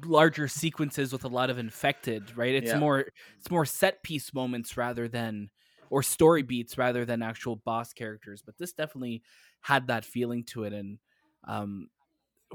[0.06, 2.36] larger sequences with a lot of infected.
[2.38, 2.56] Right?
[2.56, 2.80] It's Yeah.
[2.80, 3.06] more
[3.38, 5.50] it's more set piece moments rather than
[5.90, 8.42] or story beats rather than actual boss characters.
[8.42, 9.22] But this definitely
[9.62, 10.98] had that feeling to it, and
[11.44, 11.90] um,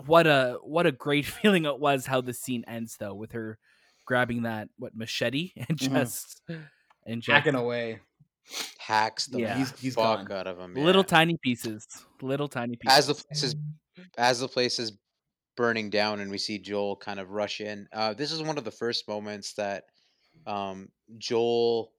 [0.07, 3.59] what a what a great feeling it was how the scene ends though with her
[4.07, 5.93] grabbing that what machete and Mhm.
[5.95, 6.41] just
[7.07, 8.01] and just Hacking away.
[8.79, 9.57] Hacks the Yeah.
[9.57, 10.33] He's- he's fuck gone.
[10.39, 11.87] out of him little tiny pieces,
[12.23, 12.99] little tiny pieces.
[12.99, 13.55] as the place is
[14.19, 14.93] as the place is
[15.57, 17.87] burning down and we see Joel kind of rush in.
[17.93, 19.85] Uh, this is one of the first moments that
[20.47, 21.93] um, Joel.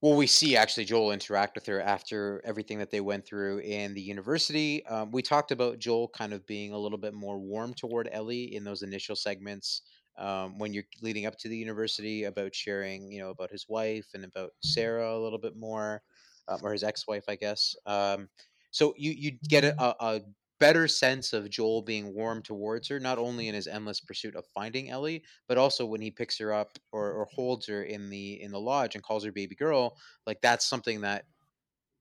[0.00, 3.94] Well, we see actually Joel interact with her after everything that they went through in
[3.94, 4.84] the university.
[4.86, 8.56] Um, we talked about Joel kind of being a little bit more warm toward Ellie
[8.56, 9.82] in those initial segments
[10.18, 14.06] um, when you're leading up to the university about sharing, you know, about his wife
[14.14, 16.02] and about Sarah a little bit more,
[16.48, 17.74] um, or his ex-wife, I guess.
[17.86, 18.28] Um,
[18.70, 20.20] so you you get a, a,
[20.60, 24.46] better sense of Joel being warm towards her, not only in his endless pursuit of
[24.54, 28.40] finding Ellie, but also when he picks her up or, or holds her in the
[28.40, 29.96] in the lodge and calls her baby girl.
[30.24, 31.24] Like that's something that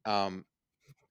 [0.06, 0.45] um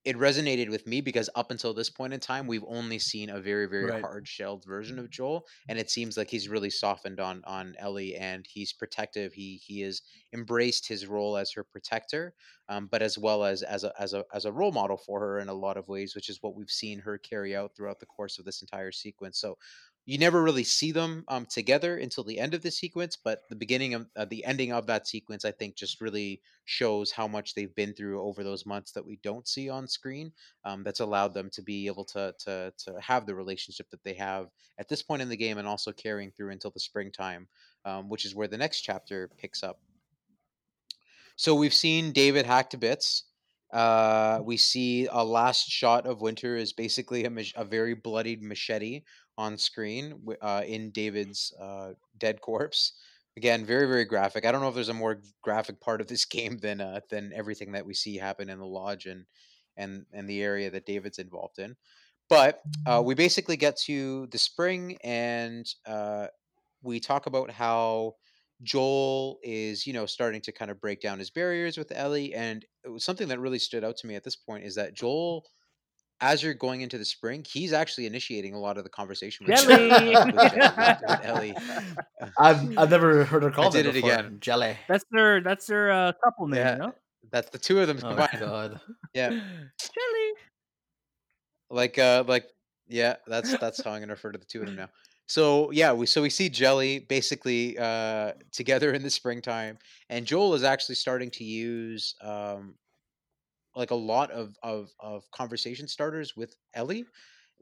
[0.04, 3.40] it resonated with me because up until this point in time, we've only seen a
[3.40, 4.00] very, very Right.
[4.00, 8.16] hard shelled version of Joel, and it seems like he's really softened on on Ellie,
[8.16, 9.34] and he's protective.
[9.34, 12.34] He he has embraced his role as her protector,
[12.68, 15.38] um, but as well as as a as a as a role model for her
[15.38, 18.06] in a lot of ways, which is what we've seen her carry out throughout the
[18.06, 19.38] course of this entire sequence.
[19.38, 19.58] So
[20.06, 23.56] you never really see them um, together until the end of the sequence, but the
[23.56, 27.54] beginning of uh, the ending of that sequence, I think, just really shows how much
[27.54, 30.32] they've been through over those months that we don't see on screen.
[30.64, 34.14] Um, that's allowed them to be able to to to have the relationship that they
[34.14, 34.48] have
[34.78, 37.46] at this point in the game, and also carrying through until the springtime,
[37.84, 39.80] um, which is where the next chapter picks up.
[41.36, 43.24] So we've seen David hack to bits.
[43.72, 48.42] Uh, we see a last shot of Winter is basically a, mach- a very bloodied
[48.42, 49.02] machete
[49.38, 52.92] on screen uh, in David's uh, dead corpse.
[53.36, 54.44] Again, very very graphic.
[54.44, 57.32] I don't know if there's a more graphic part of this game than uh, than
[57.34, 59.24] everything that we see happen in the lodge and
[59.76, 61.76] and and the area that David's involved in.
[62.28, 66.28] But uh, we basically get to the spring and uh,
[66.80, 68.14] we talk about how
[68.62, 72.34] Joel is, you know, starting to kind of break down his barriers with Ellie.
[72.34, 75.44] And was something that really stood out to me at this point is that Joel,
[76.20, 79.60] as you're going into the spring, he's actually initiating a lot of the conversation with,
[79.60, 79.88] Jelly!
[80.14, 81.54] with, with, with Ellie.
[82.38, 84.12] I've I've never heard her called did that it before.
[84.12, 84.38] again.
[84.40, 84.76] Jelly.
[84.88, 86.72] That's their that's their uh, couple name, Yeah.
[86.72, 86.94] you know?
[87.32, 88.38] That's the two of them Oh combined.
[88.40, 88.80] god.
[89.14, 90.32] Yeah, Jelly.
[91.70, 92.46] like uh, like
[92.88, 94.88] yeah, that's that's how I'm gonna refer to the two of them now.
[95.26, 100.54] So yeah, we so we see Jelly basically uh, together in the springtime, and Joel
[100.54, 102.74] is actually starting to use um,
[103.74, 107.04] like a lot of of of conversation starters with Ellie.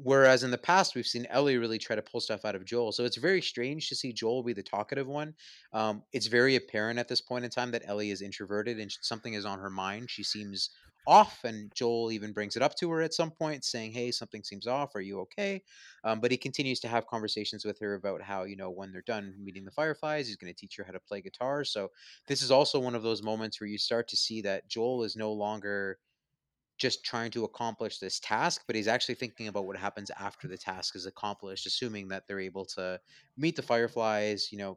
[0.00, 2.92] Whereas in the past, we've seen Ellie really try to pull stuff out of Joel.
[2.92, 5.34] So it's very strange to see Joel be the talkative one.
[5.72, 9.34] Um, it's very apparent at this point in time that Ellie is introverted and something
[9.34, 10.08] is on her mind.
[10.08, 10.70] She seems
[11.08, 14.44] off, and Joel even brings it up to her at some point, saying, Hey, something
[14.44, 14.94] seems off.
[14.94, 15.62] Are you okay?
[16.04, 19.02] Um, but he continues to have conversations with her about how, you know, when they're
[19.02, 21.64] done meeting the Fireflies, he's going to teach her how to play guitar.
[21.64, 21.90] So
[22.26, 25.16] this is also one of those moments where you start to see that Joel is
[25.16, 25.98] no longer
[26.76, 30.56] just trying to accomplish this task, but he's actually thinking about what happens after the
[30.56, 33.00] task is accomplished, assuming that they're able to
[33.36, 34.76] meet the Fireflies, you know,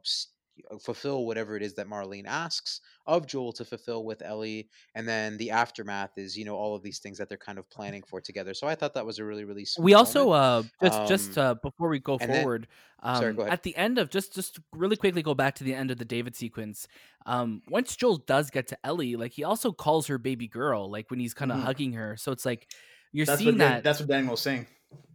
[0.80, 5.36] fulfill whatever it is that Marlene asks of Joel to fulfill with Ellie, and then
[5.36, 8.20] the aftermath is, you know, all of these things that they're kind of planning for
[8.20, 8.54] together.
[8.54, 10.70] So I thought that was a really, really sweet We also moment.
[10.82, 12.68] uh just just Um, uh before we go and then- forward,
[13.02, 15.74] um sorry, go at the end of just just really quickly go back to the
[15.74, 16.86] end of the David sequence.
[17.26, 21.10] Um once Joel does get to Ellie, like he also calls her baby girl, like
[21.10, 21.64] when he's kind of Mhm.
[21.64, 22.16] hugging her.
[22.16, 22.70] So it's like
[23.12, 24.66] you're That's seeing Dan- that that's what Daniel was saying.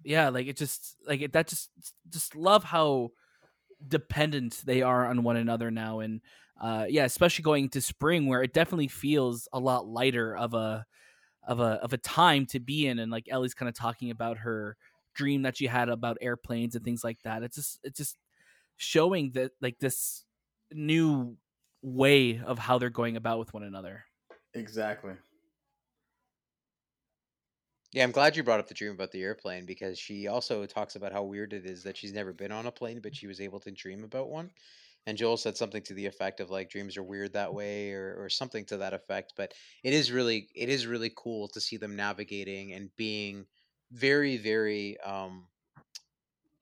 [0.03, 1.69] yeah like it just like it, that just
[2.09, 3.11] just love how
[3.85, 6.21] dependent they are on one another now and
[6.59, 10.85] uh yeah especially going to spring where it definitely feels a lot lighter of a
[11.47, 14.39] of a of a time to be in and like ellie's kind of talking about
[14.39, 14.75] her
[15.13, 18.17] dream that she had about airplanes and things like that it's just it's just
[18.77, 20.25] showing that like this
[20.71, 21.37] new
[21.81, 24.05] way of how they're going about with one another
[24.53, 25.13] Exactly.
[27.93, 30.95] Yeah, I'm glad you brought up the dream about the airplane because she also talks
[30.95, 33.39] about how weird it is that she's never been on a plane, but she was
[33.39, 34.51] able to dream about one.
[35.05, 38.21] And Joel said something to the effect of like dreams are weird that way or,
[38.21, 39.33] or something to that effect.
[39.37, 43.47] But it is really it is really cool to see them navigating and being
[43.91, 45.47] very, very um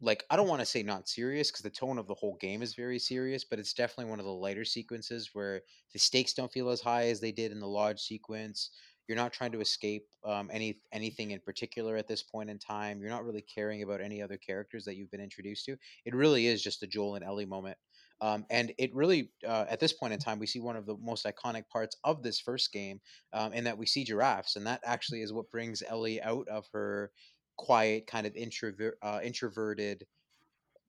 [0.01, 2.61] like I don't want to say not serious because the tone of the whole game
[2.61, 5.61] is very serious, but it's definitely one of the lighter sequences where
[5.93, 8.71] the stakes don't feel as high as they did in the lodge sequence.
[9.07, 12.99] You're not trying to escape um, any anything in particular at this point in time.
[12.99, 15.77] You're not really caring about any other characters that you've been introduced to.
[16.05, 17.77] It really is just a Joel and Ellie moment.
[18.21, 20.95] Um, and it really, uh, at this point in time, we see one of the
[21.01, 23.01] most iconic parts of this first game,
[23.33, 26.65] um, in that we see giraffes, and that actually is what brings Ellie out of
[26.71, 27.11] her
[27.57, 30.05] quiet, kind of introvert, uh, introverted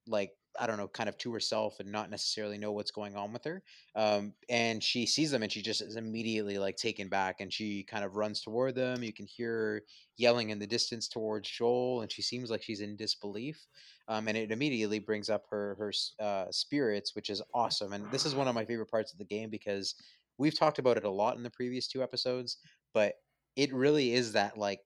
[0.06, 3.32] like I don't know, kind of to herself and not necessarily know what's going on
[3.32, 3.62] with her.
[3.94, 7.82] Um, and she sees them and she just is immediately like taken back and she
[7.84, 9.02] kind of runs toward them.
[9.02, 9.82] You can hear her
[10.16, 13.66] yelling in the distance towards Joel and she seems like she's in disbelief.
[14.08, 15.92] Um, and it immediately brings up her her
[16.24, 17.92] uh, spirits, which is awesome.
[17.92, 19.94] And this is one of my favorite parts of the game because
[20.38, 22.58] we've talked about it a lot in the previous two episodes,
[22.94, 23.14] but
[23.56, 24.80] it really is that like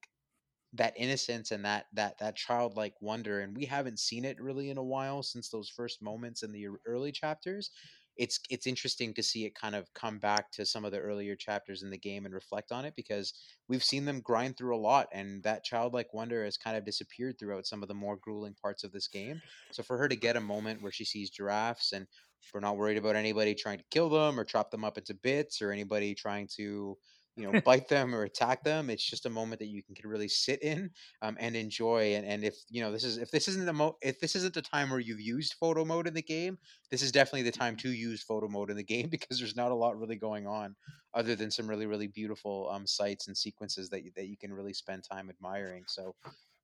[0.72, 4.78] that innocence and that that that childlike wonder and we haven't seen it really in
[4.78, 7.70] a while since those first moments in the early chapters.
[8.16, 11.34] It's it's interesting to see it kind of come back to some of the earlier
[11.34, 13.32] chapters in the game and reflect on it because
[13.66, 17.38] we've seen them grind through a lot and that childlike wonder has kind of disappeared
[17.38, 19.40] throughout some of the more grueling parts of this game.
[19.72, 22.06] So for her to get a moment where she sees giraffes and
[22.52, 25.62] we're not worried about anybody trying to kill them or chop them up into bits
[25.62, 26.98] or anybody trying to
[27.40, 30.08] you know bite them or attack them it's just a moment that you can, can
[30.08, 30.90] really sit in
[31.22, 33.96] um, and enjoy and, and if you know this is if this isn't the mo
[34.02, 36.58] if this isn't the time where you've used photo mode in the game
[36.90, 39.70] this is definitely the time to use photo mode in the game because there's not
[39.70, 40.74] a lot really going on
[41.14, 44.52] other than some really really beautiful um, sights and sequences that you, that you can
[44.52, 46.14] really spend time admiring so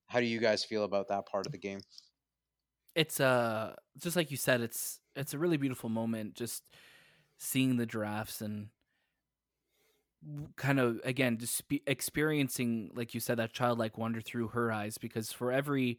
[0.09, 1.81] how do you guys feel about that part of the game?
[2.95, 6.63] It's uh just like you said it's it's a really beautiful moment just
[7.39, 8.69] seeing the giraffes and
[10.57, 15.33] kind of again just experiencing like you said that childlike wonder through her eyes because
[15.33, 15.99] for every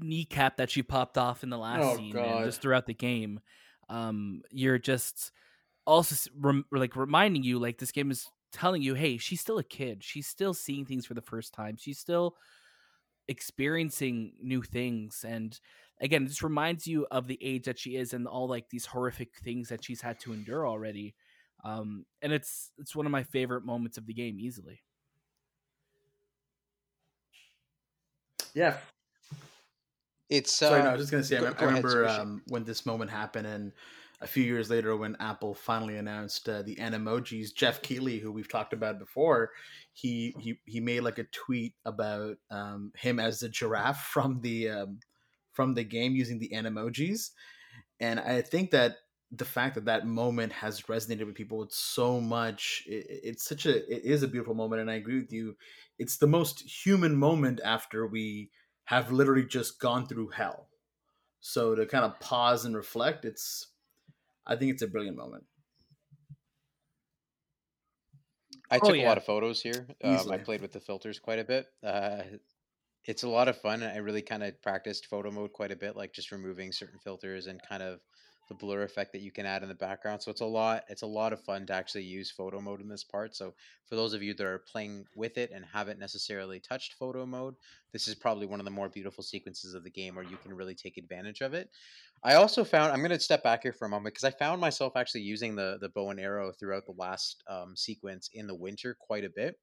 [0.00, 3.40] kneecap that she popped off in the last Oh, scene and just throughout the game
[3.88, 5.30] um you're just
[5.86, 9.64] also rem- like reminding you like this game is telling you hey she's still a
[9.64, 10.02] kid.
[10.02, 11.76] She's still seeing things for the first time.
[11.76, 12.36] She's still
[13.28, 15.24] experiencing new things.
[15.26, 15.58] And
[16.00, 19.36] again this reminds you of the age that she is and all like these horrific
[19.38, 21.14] things that she's had to endure already
[21.64, 24.80] um and it's it's one of my favorite moments of the game easily
[28.54, 28.76] Yeah.
[30.28, 31.36] It's uh, Sorry, no, I was just gonna say.
[31.38, 32.20] I, go- I go ahead, remember Squishy.
[32.20, 33.72] um, when this moment happened, and
[34.20, 38.48] a few years later, when Apple finally announced uh, the Animojis, Geoff Keighley, who we've
[38.48, 39.52] talked about before,
[39.92, 44.68] he he he made like a tweet about um, him as the giraffe from the
[44.68, 44.98] um,
[45.52, 47.30] from the game using the Animojis,
[48.00, 48.96] and I think that
[49.30, 53.66] the fact that that moment has resonated with people with so much it, it's such
[53.66, 55.56] a it is a beautiful moment and i agree with you
[55.98, 58.50] it's the most human moment after we
[58.84, 60.70] have literally just gone through hell
[61.40, 63.74] so to kind of pause and reflect it's
[64.46, 65.46] i think it's a brilliant moment
[68.70, 69.94] I Oh, took a lot of photos here.
[70.02, 71.66] Um, I played with the filters quite a bit.
[71.82, 72.22] Uh,
[73.04, 73.82] it's a lot of fun.
[73.82, 77.46] I really kind of practiced photo mode quite a bit, like just removing certain filters
[77.46, 78.00] and kind of
[78.48, 80.22] the blur effect that you can add in the background.
[80.22, 80.84] So it's a lot.
[80.88, 83.36] It's a lot of fun to actually use photo mode in this part.
[83.36, 83.54] So
[83.86, 87.54] for those of you that are playing with it and haven't necessarily touched photo mode,
[87.92, 90.54] this is probably one of the more beautiful sequences of the game where you can
[90.54, 91.70] really take advantage of it.
[92.24, 94.60] I also found I'm going to step back here for a moment because I found
[94.60, 98.54] myself actually using the the bow and arrow throughout the last um, sequence in the
[98.54, 99.56] winter quite a bit.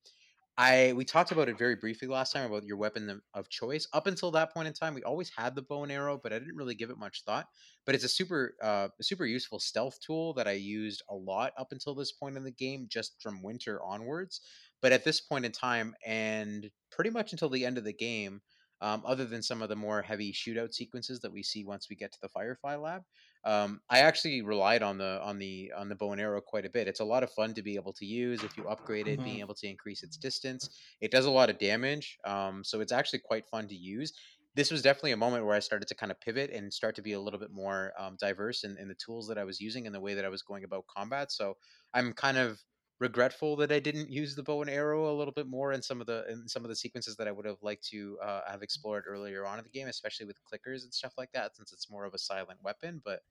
[0.58, 3.88] I we talked about it very briefly last time about your weapon of- choice.
[3.92, 6.40] Up until that point in time, we always had the bow and arrow, but I
[6.40, 7.48] didn't really give it much thought.
[7.86, 11.72] But it's a super uh, super useful stealth tool that I used a lot up
[11.74, 14.40] until this point in the game, just from winter onwards.
[14.82, 18.42] But at this point in time, and pretty much until the end of the game,
[18.82, 21.96] um, other than some of the more heavy shootout sequences that we see once we
[21.98, 23.04] get to the Firefly Lab,
[23.46, 26.70] um, I actually relied on the on the on the bow and arrow quite a
[26.70, 26.88] bit.
[26.88, 29.40] It's a lot of fun to be able to use if you upgrade it, being
[29.40, 29.42] Mhm.
[29.42, 30.70] able to increase its distance.
[31.02, 34.14] It does a lot of damage, um, so it's actually quite fun to use.
[34.56, 37.02] This was definitely a moment where I started to kind of pivot and start to
[37.02, 39.86] be a little bit more um, diverse in, in the tools that I was using
[39.86, 41.32] and the way that I was going about combat.
[41.32, 41.56] So
[41.94, 42.62] I'm kind of
[43.00, 46.00] regretful that I didn't use the bow and arrow a little bit more in some
[46.00, 48.62] of the in some of the sequences that I would have liked to uh, have
[48.64, 51.90] explored earlier on in the game, especially with clickers and stuff like that, since it's
[51.92, 53.02] more of a silent weapon.
[53.04, 53.22] But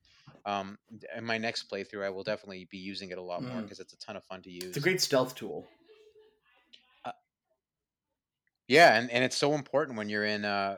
[0.45, 0.77] um,
[1.17, 3.63] in my next playthrough, I will definitely be using it a lot more Mm.
[3.63, 4.63] because it's a ton of fun to use.
[4.65, 5.67] it's a great stealth tool
[8.67, 10.77] Yeah, and, and it's so important when you're in uh,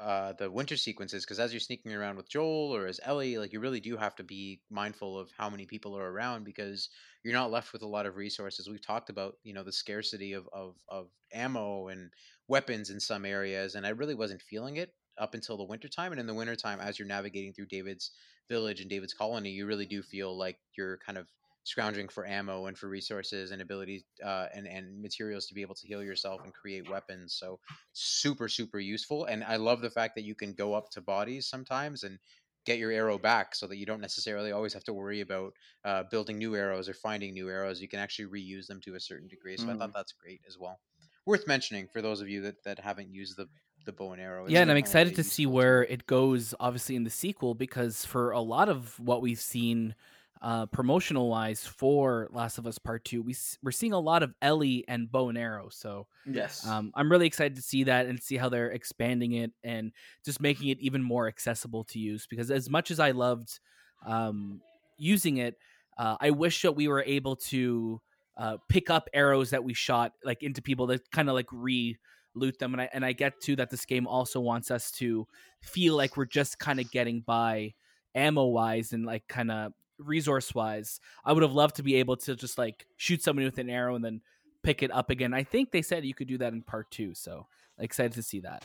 [0.00, 3.52] uh, the winter sequences because as you're sneaking around with Joel or as Ellie, like
[3.52, 6.90] you really do have to be mindful of how many people are around because
[7.24, 8.68] you're not left with a lot of resources.
[8.68, 12.10] We've talked about you know the scarcity of of, of ammo and
[12.48, 16.12] weapons in some areas, and I really wasn't feeling it up until the wintertime.
[16.12, 18.10] And in the wintertime, as you're navigating through David's
[18.48, 21.26] village and David's colony, you really do feel like you're kind of
[21.66, 25.74] scrounging for ammo and for resources and abilities uh, and and materials to be able
[25.74, 27.34] to heal yourself and create weapons.
[27.34, 27.60] So
[27.92, 31.48] super super useful, and I love the fact that you can go up to bodies
[31.48, 32.18] sometimes and
[32.64, 35.52] get your arrow back, so that you don't necessarily always have to worry about
[35.84, 37.80] uh, building new arrows or finding new arrows.
[37.80, 39.56] You can actually reuse them to a certain degree.
[39.56, 39.76] So I Mm.
[39.76, 40.80] thought that's great as well.
[41.26, 43.48] Worth mentioning for those of you that, that haven't used the
[43.84, 44.46] the bow and arrow.
[44.46, 48.30] Yeah and i'm excited to see where it goes obviously in the sequel because for
[48.30, 49.94] a lot of what we've seen
[50.42, 54.34] uh promotional wise for last of us part two we we're seeing a lot of
[54.42, 56.66] ellie and bow and arrow so yes.
[56.66, 59.92] um, i'm really excited to see that and see how they're expanding it and
[60.24, 63.60] just making it even more accessible to use because as much as i loved
[64.06, 64.60] um,
[64.98, 65.56] using it
[65.98, 68.00] uh, i wish that we were able to
[68.36, 71.96] uh, pick up arrows that we shot like into people that kind of like re
[72.36, 75.26] loot them and I and I get to that this game also wants us to
[75.62, 77.74] feel like we're just kind of getting by
[78.14, 81.00] ammo wise and like kind of resource wise.
[81.24, 83.94] I would have loved to be able to just like shoot somebody with an arrow
[83.94, 84.20] and then
[84.62, 85.32] pick it up again.
[85.34, 87.46] I think they said you could do that in part 2, so
[87.78, 88.64] excited to see that.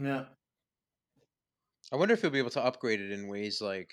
[0.00, 0.24] yeah
[1.92, 3.92] I wonder if you'll be able to upgrade it in ways like.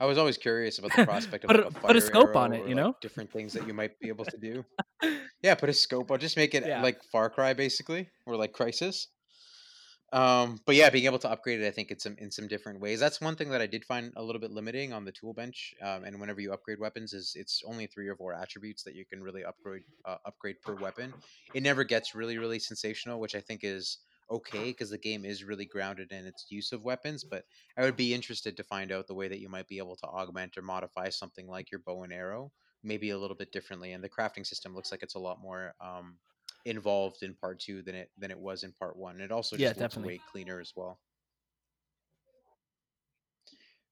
[0.00, 2.06] I was always curious about the prospect of Put like, a- a, put a fire
[2.08, 2.96] scope on it, or, you like, know?
[3.00, 4.64] different things that you might be able to do.
[5.42, 6.10] Yeah, put a scope.
[6.10, 6.82] I'll just make it Yeah.
[6.82, 9.06] like Far Cry basically, or like Crysis.
[10.10, 12.80] Um, but yeah, being able to upgrade it, I think it's some in some different
[12.80, 12.98] ways.
[12.98, 15.74] That's one thing that I did find a little bit limiting on the tool bench.
[15.82, 19.04] Um, and whenever you upgrade weapons, is it's only three or four attributes that you
[19.04, 21.12] can really upgrade uh, upgrade per weapon.
[21.52, 23.98] It never gets really really sensational, which I think is
[24.30, 27.24] okay because the game is really grounded in its use of weapons.
[27.24, 27.44] But
[27.76, 30.06] I would be interested to find out the way that you might be able to
[30.06, 32.50] augment or modify something like your bow and arrow,
[32.82, 33.92] maybe a little bit differently.
[33.92, 36.16] And the crafting system looks like it's a lot more um,
[36.68, 39.20] involved in part two than it than it was in part one.
[39.20, 40.04] It also just Yeah, looks definitely.
[40.04, 41.00] way cleaner as well.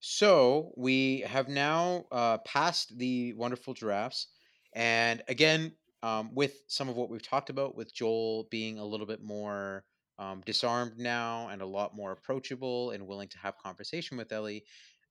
[0.01, 4.29] So we have now uh, passed the wonderful giraffes,
[4.74, 9.07] and again, um, with some of what we've talked about, with Joel being a little
[9.07, 9.85] bit more
[10.18, 14.64] um, disarmed now and a lot more approachable and willing to have conversation with Ellie.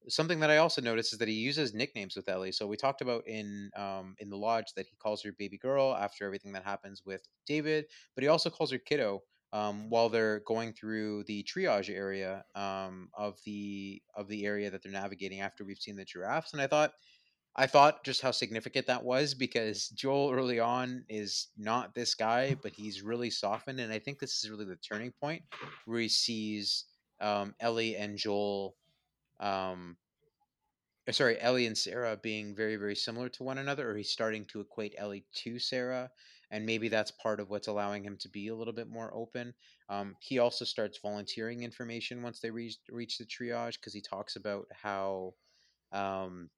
[0.07, 2.51] Something that I also noticed is that he uses nicknames with Ellie.
[2.51, 5.95] So we talked about in um, in the lodge that he calls her baby girl
[5.95, 7.85] after everything that happens with David,
[8.15, 9.21] but he also calls her kiddo
[9.53, 14.83] um, while they're going through the triage area um, of the of the area that
[14.83, 16.53] they're navigating after we've seen the giraffes.
[16.53, 16.91] And I thought
[17.55, 22.55] I thought just how significant that was because Joel early on is not this guy,
[22.61, 25.43] but he's really softened, and I think this is really the turning point
[25.85, 26.85] where he sees
[27.21, 28.75] um, Ellie and Joel,
[29.39, 29.97] um,
[31.07, 34.45] uh, sorry, Ellie and Sarah being very very similar to one another, or he's starting
[34.45, 36.09] to equate Ellie to Sarah,
[36.51, 39.53] and maybe that's part of what's allowing him to be a little bit more open.
[39.89, 44.35] Um, he also starts volunteering information once they reach reach the triage because he talks
[44.35, 45.33] about how.
[45.91, 46.49] Um,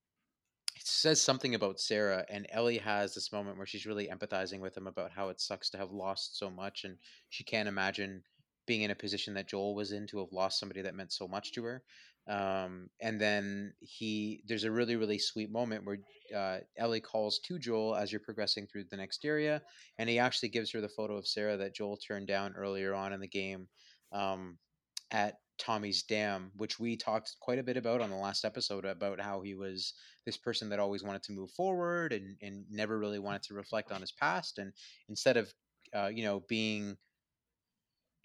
[0.76, 4.78] it says something about Sarah, and Ellie has this moment where she's really empathizing with
[4.78, 6.98] him about how it sucks to have lost so much, and
[7.30, 8.22] she can't imagine
[8.68, 11.28] being in a position that Joel was in to have lost somebody that meant so
[11.28, 11.82] much to her.
[12.28, 16.00] Um, and then he, there's a really, really sweet moment where
[16.36, 19.62] uh, Ellie calls to Joel as you're progressing through the next area,
[19.98, 23.14] and he actually gives her the photo of Sarah that Joel turned down earlier on
[23.14, 23.68] in the game
[24.12, 24.58] um,
[25.12, 29.20] at Tommy's Dam, which we talked quite a bit about on the last episode about
[29.20, 29.94] how he was
[30.26, 33.92] this person that always wanted to move forward and, and never really wanted to reflect
[33.92, 34.60] on his past.
[34.60, 34.74] And
[35.10, 35.54] instead of,
[35.96, 36.98] uh, you know, being,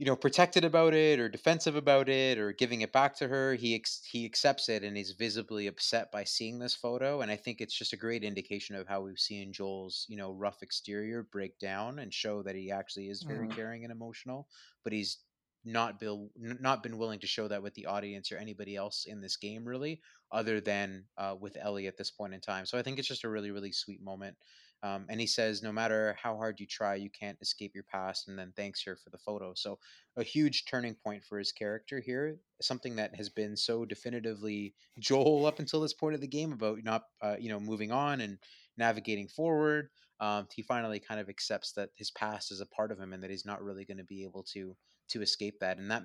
[0.03, 3.55] you know, protected about it or defensive about it or giving it back to her,
[3.55, 7.21] he ex- he accepts it and is visibly upset by seeing this photo.
[7.21, 10.33] And I think it's just a great indication of how we've seen Joel's, you know,
[10.33, 13.55] rough exterior break down and show that he actually is very mm.
[13.55, 14.49] caring and emotional,
[14.83, 15.19] but he's
[15.65, 19.21] not been not been willing to show that with the audience or anybody else in
[19.21, 20.01] this game really
[20.33, 23.23] other than uh, with ellie at this point in time so i think it's just
[23.23, 24.37] a really really sweet moment
[24.83, 28.29] um, and he says no matter how hard you try you can't escape your past
[28.29, 29.53] and then thanks her for the photo.
[29.55, 29.79] So
[30.17, 35.47] a huge turning point for his character here something that has been so definitively joel
[35.47, 38.39] up until this point of the game about not uh, you know moving on and
[38.77, 39.89] navigating forward
[40.21, 43.23] um, he finally kind of accepts that his past is a part of him and
[43.23, 44.77] that he's not really going to be able to
[45.09, 46.03] to escape that and that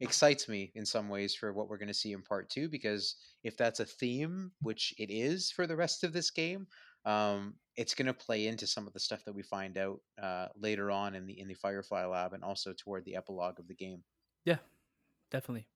[0.00, 3.16] excites me in some ways for what we're going to see in part two because
[3.44, 6.66] if that's a theme which it is for the rest of this game
[7.06, 10.46] um, it's going to play into some of the stuff that we find out uh,
[10.58, 13.74] later on in the in the firefly lab and also toward the epilogue of the
[13.74, 14.02] game
[14.44, 14.58] yeah
[15.30, 15.66] definitely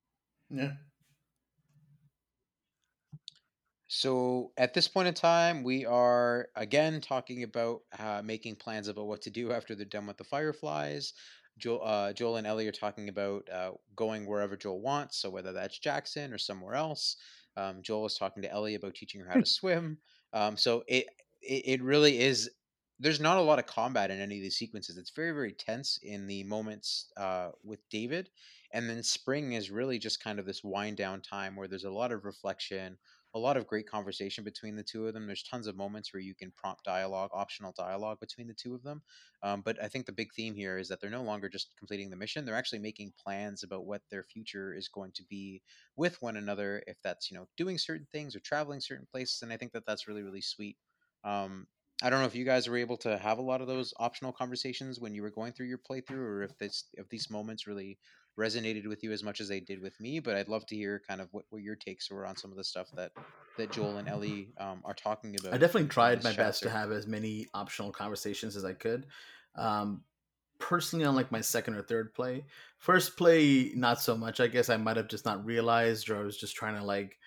[0.49, 0.71] yeah
[3.93, 9.07] so at this point in time, we are again talking about uh, making plans about
[9.07, 11.11] what to do after they're done with the Fireflies.
[11.57, 15.51] Joel, uh, Joel and Ellie are talking about uh, going wherever Joel wants, so whether
[15.51, 17.17] that's Jackson or somewhere else.
[17.57, 19.97] Um, Joel is talking to Ellie about teaching her how to swim.
[20.31, 21.07] Um, so it,
[21.41, 22.49] it it really is.
[22.99, 24.97] There's not a lot of combat in any of these sequences.
[24.97, 28.29] It's very very tense in the moments uh, with David,
[28.71, 31.91] and then spring is really just kind of this wind down time where there's a
[31.91, 32.97] lot of reflection,
[33.33, 35.25] a lot of great conversation between the two of them.
[35.25, 38.83] There's tons of moments where you can prompt dialogue, optional dialogue between the two of
[38.83, 39.01] them.
[39.41, 42.09] Um, but I think the big theme here is that they're no longer just completing
[42.11, 45.63] the mission; they're actually making plans about what their future is going to be
[45.95, 46.83] with one another.
[46.87, 49.85] If that's you know doing certain things or traveling certain places, and I think that
[49.87, 50.77] that's really really sweet.
[51.23, 51.67] Um,
[52.03, 54.31] I don't know if you guys were able to have a lot of those optional
[54.31, 57.99] conversations when you were going through your playthrough, or if this if these moments really
[58.39, 60.19] resonated with you as much as they did with me.
[60.19, 62.57] But I'd love to hear kind of what, what your takes were on some of
[62.57, 63.11] the stuff that
[63.57, 65.53] that Joel and Ellie um, are talking about.
[65.53, 66.43] I definitely tried my chapter.
[66.43, 69.05] best to have as many optional conversations as I could.
[69.55, 70.03] Um,
[70.57, 72.45] personally, on like my second or third play,
[72.77, 74.39] first play not so much.
[74.39, 77.17] I guess I might have just not realized, or I was just trying to like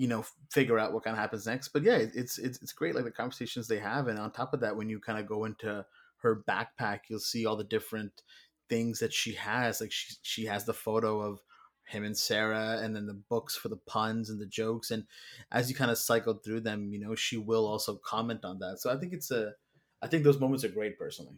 [0.00, 2.94] you know figure out what kind of happens next but yeah it's it's it's great
[2.94, 5.44] like the conversations they have and on top of that when you kind of go
[5.44, 5.84] into
[6.18, 8.22] her backpack you'll see all the different
[8.70, 9.82] things that she has.
[9.82, 11.42] Like she she has the photo of
[11.84, 14.90] him and Sarah, and then the books for the puns and the jokes.
[14.92, 15.04] And
[15.52, 18.78] as you kind of cycle through them, you know, she will also comment on that.
[18.78, 19.52] So I think it's a,
[20.00, 21.34] I think those moments are great personally.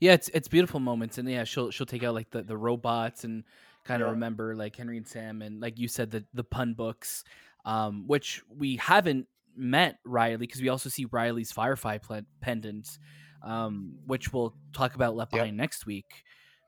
[0.00, 3.22] Yeah, it's it's beautiful moments, and yeah, she'll she'll take out like the the robots
[3.22, 3.44] and
[3.84, 4.12] kind of yeah.
[4.12, 7.22] remember like Henry and Sam, and like you said, the the pun books,
[7.66, 11.98] um, which we haven't met Riley because we also see Riley's Firefly
[12.40, 12.98] pendant,
[13.42, 15.56] um, which we'll talk about left behind yep.
[15.56, 16.24] next week.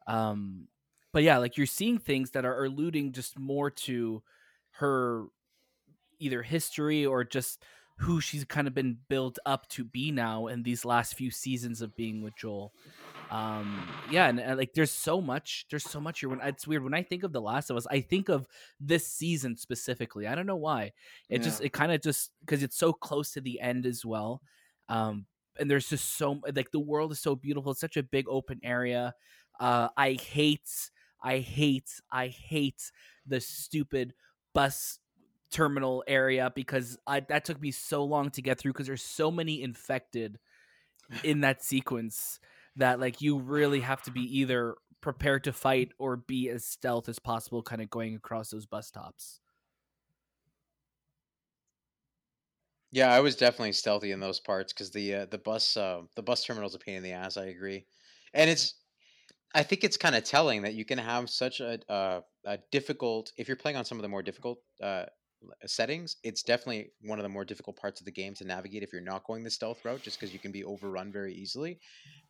[0.07, 0.67] Um,
[1.13, 4.23] but yeah, like you're seeing things that are alluding just more to
[4.73, 5.27] her
[6.19, 7.63] either history or just
[7.99, 11.81] who she's kind of been built up to be now in these last few seasons
[11.81, 12.73] of being with Joel.
[13.31, 16.29] Um, yeah, and, and like there's so much, there's so much here.
[16.29, 18.47] When it's weird when I think of The Last of Us, I think of
[18.81, 20.27] this season specifically.
[20.27, 20.93] I don't know why.
[21.29, 21.39] It yeah.
[21.39, 24.43] just it kind of just because it's so close to the end as well.
[24.89, 25.27] Um,
[25.59, 27.73] and there's just so like the world is so beautiful.
[27.73, 29.15] It's such a big open area.
[29.61, 30.71] Uh, I hate,
[31.23, 32.91] I hate, I hate
[33.27, 34.15] the stupid
[34.55, 35.01] bus
[35.51, 39.31] terminal area because I that took me so long to get through because there's so
[39.31, 40.39] many infected
[41.25, 42.39] in that sequence
[42.77, 47.09] that like you really have to be either prepared to fight or be as stealth
[47.09, 49.41] as possible kind of going across those bus stops.
[52.91, 56.23] Yeah, I was definitely stealthy in those parts because the uh, the bus uh, the
[56.23, 57.37] bus terminal's a pain in the ass.
[57.37, 57.87] I agree,
[58.33, 58.75] and it's
[59.55, 63.33] I think it's kind of telling that you can have such a, uh, a difficult
[63.39, 65.07] if you're playing on some of the more difficult uh,
[65.67, 66.17] settings.
[66.23, 69.03] It's definitely one of the more difficult parts of the game to navigate if you're
[69.03, 71.81] not going the stealth route, just because you can be overrun very easily.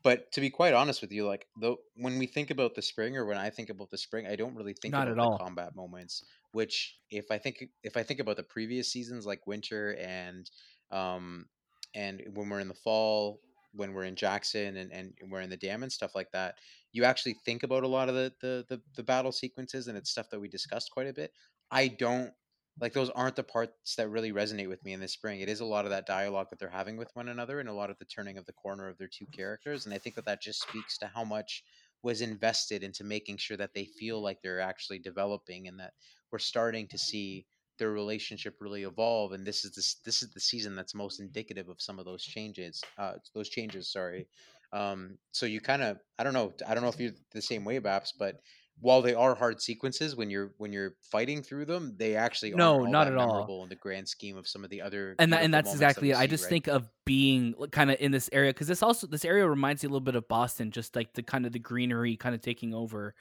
[0.02, 3.16] But to be quite honest with you, like though when we think about the spring
[3.16, 5.28] or when I think about the spring, I don't really think Not about at the
[5.28, 5.40] all.
[5.40, 6.22] combat moments.
[6.52, 10.48] Which if I think if I think about the previous seasons like winter and
[10.90, 11.46] um
[11.94, 13.40] and when we're in the fall,
[13.72, 16.56] when we're in Jackson and, and we're in the dam and stuff like that,
[16.92, 20.10] you actually think about a lot of the, the the the battle sequences and it's
[20.10, 21.32] stuff that we discussed quite a bit.
[21.70, 22.32] I don't
[22.80, 25.40] like those aren't the parts that really resonate with me in the spring.
[25.40, 27.74] It is a lot of that dialogue that they're having with one another and a
[27.74, 29.84] lot of the turning of the corner of their two characters.
[29.84, 31.64] And I think that that just speaks to how much
[32.02, 35.94] was invested into making sure that they feel like they're actually developing and that
[36.30, 37.46] we're starting to see
[37.78, 39.32] their relationship really evolve.
[39.32, 42.22] And this is this this is the season that's most indicative of some of those
[42.22, 42.80] changes.
[42.96, 44.28] Uh, those changes, sorry.
[44.72, 47.64] Um, so you kind of I don't know I don't know if you're the same
[47.64, 48.40] way, Baps, but
[48.80, 52.84] while they are hard sequences when you're when you're fighting through them, they actually No,
[52.84, 53.62] not that at all.
[53.64, 56.08] in the grand scheme of some of the other and that, and that's that exactly
[56.08, 56.18] we it.
[56.18, 56.50] I just right?
[56.50, 59.88] think of being kind of in this area because this also this area reminds me
[59.88, 62.72] a little bit of Boston, just like the kind of the greenery kind of taking
[62.72, 63.14] over,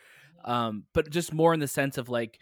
[0.46, 2.40] um, but just more in the sense of like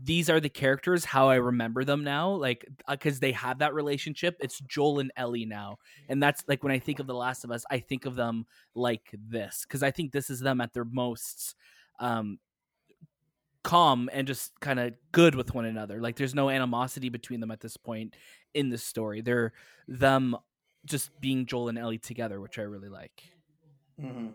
[0.00, 4.36] these are the characters how I remember them now, like because they have that relationship.
[4.40, 7.50] It's Joel and Ellie now, and that's like when I think of The Last of
[7.50, 10.84] Us, I think of them like this because I think this is them at their
[10.84, 11.54] most.
[11.98, 12.38] Um,
[13.68, 16.00] calm and just kind of good with one another.
[16.00, 18.16] Like there's no animosity between them at this point
[18.54, 19.20] in the story.
[19.20, 19.52] They're
[19.86, 20.36] them
[20.86, 23.24] just being Joel and Ellie together, which I really like.
[24.00, 24.28] Mm-hmm.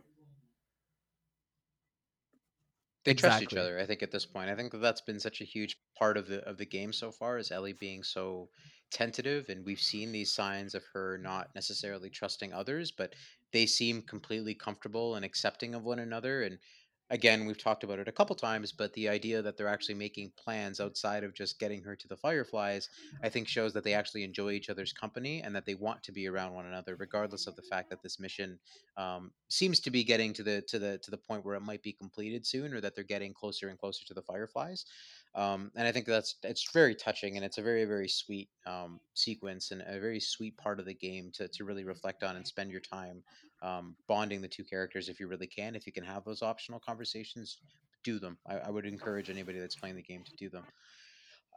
[3.05, 5.39] they trust each other i think at this point i think that that's been such
[5.39, 8.49] a huge part of the of the game so far is ellie being so
[8.91, 13.15] tentative and we've seen these signs of her not necessarily trusting others but
[13.53, 16.57] they seem completely comfortable and accepting of one another and
[17.09, 20.31] again we've talked about it a couple times but the idea that they're actually making
[20.37, 22.89] plans outside of just getting her to the fireflies
[23.23, 26.11] i think shows that they actually enjoy each other's company and that they want to
[26.11, 28.57] be around one another regardless of the fact that this mission
[28.97, 31.81] um, seems to be getting to the to the to the point where it might
[31.81, 34.85] be completed soon, or that they're getting closer and closer to the fireflies.
[35.35, 38.99] Um, and I think that's it's very touching, and it's a very very sweet um,
[39.15, 42.47] sequence and a very sweet part of the game to to really reflect on and
[42.47, 43.23] spend your time
[43.63, 45.75] um, bonding the two characters if you really can.
[45.75, 47.57] If you can have those optional conversations,
[48.03, 48.37] do them.
[48.45, 50.63] I, I would encourage anybody that's playing the game to do them.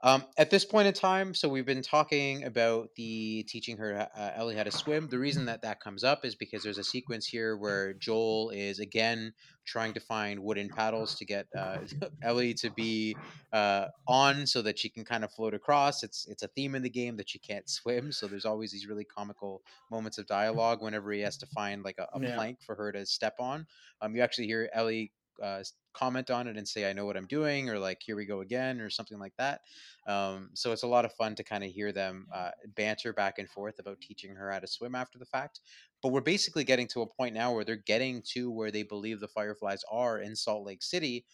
[0.02, 4.32] Um, at this point in time, so we've been talking about the teaching her uh,
[4.34, 5.08] Ellie how to swim.
[5.08, 8.78] The reason that that comes up is because there's a sequence here where Joel is
[8.78, 9.32] again
[9.66, 11.78] trying to find wooden paddles to get uh,
[12.22, 13.20] Ellie to be
[13.52, 16.02] uh, on so that she can kind of float across.
[16.02, 18.86] It's it's a theme in the game that she can't swim, so there's always these
[18.86, 22.30] really comical moments of dialogue whenever he has to find like a, a Yeah.
[22.34, 23.66] plank for her to step on.
[24.02, 25.62] Um, you actually hear Ellie uh,
[25.92, 28.40] comment on it and say, "I know what I'm doing," or like, "Here we go
[28.40, 29.62] again," or something like that.
[30.06, 33.38] Um, so it's a lot of fun to kind of hear them uh, banter back
[33.38, 35.60] and forth about teaching her how to swim after the fact.
[36.02, 39.20] But we're basically getting to a point now where they're getting to where they believe
[39.20, 41.26] the Fireflies are in Salt Lake City.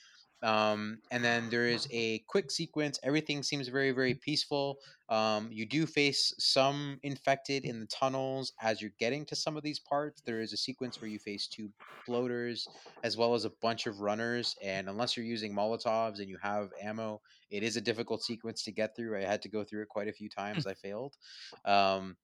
[0.43, 2.99] Um, and then there is a quick sequence.
[3.03, 4.79] Everything seems very, very peaceful.
[5.09, 9.63] Um, you do face some infected in the tunnels as you're getting to some of
[9.63, 10.21] these parts.
[10.23, 11.71] There is a sequence where you face two
[12.07, 12.67] bloaters
[13.05, 14.57] as well as a bunch of runners.
[14.63, 17.21] And unless you're using Molotovs and you have ammo,
[17.51, 19.17] it is a difficult sequence to get through.
[19.17, 20.67] I had to go through it quite a few times.
[20.67, 21.17] I failed.
[21.65, 22.17] Um,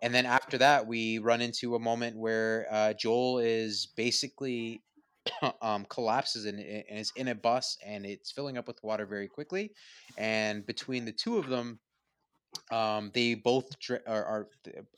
[0.00, 4.80] and then after that, we run into a moment where uh, Joel is basically
[5.62, 9.28] um, collapses and, and is in a bus and it's filling up with water very
[9.28, 9.72] quickly.
[10.16, 11.80] And between the two of them,
[12.70, 14.48] um, they both are, are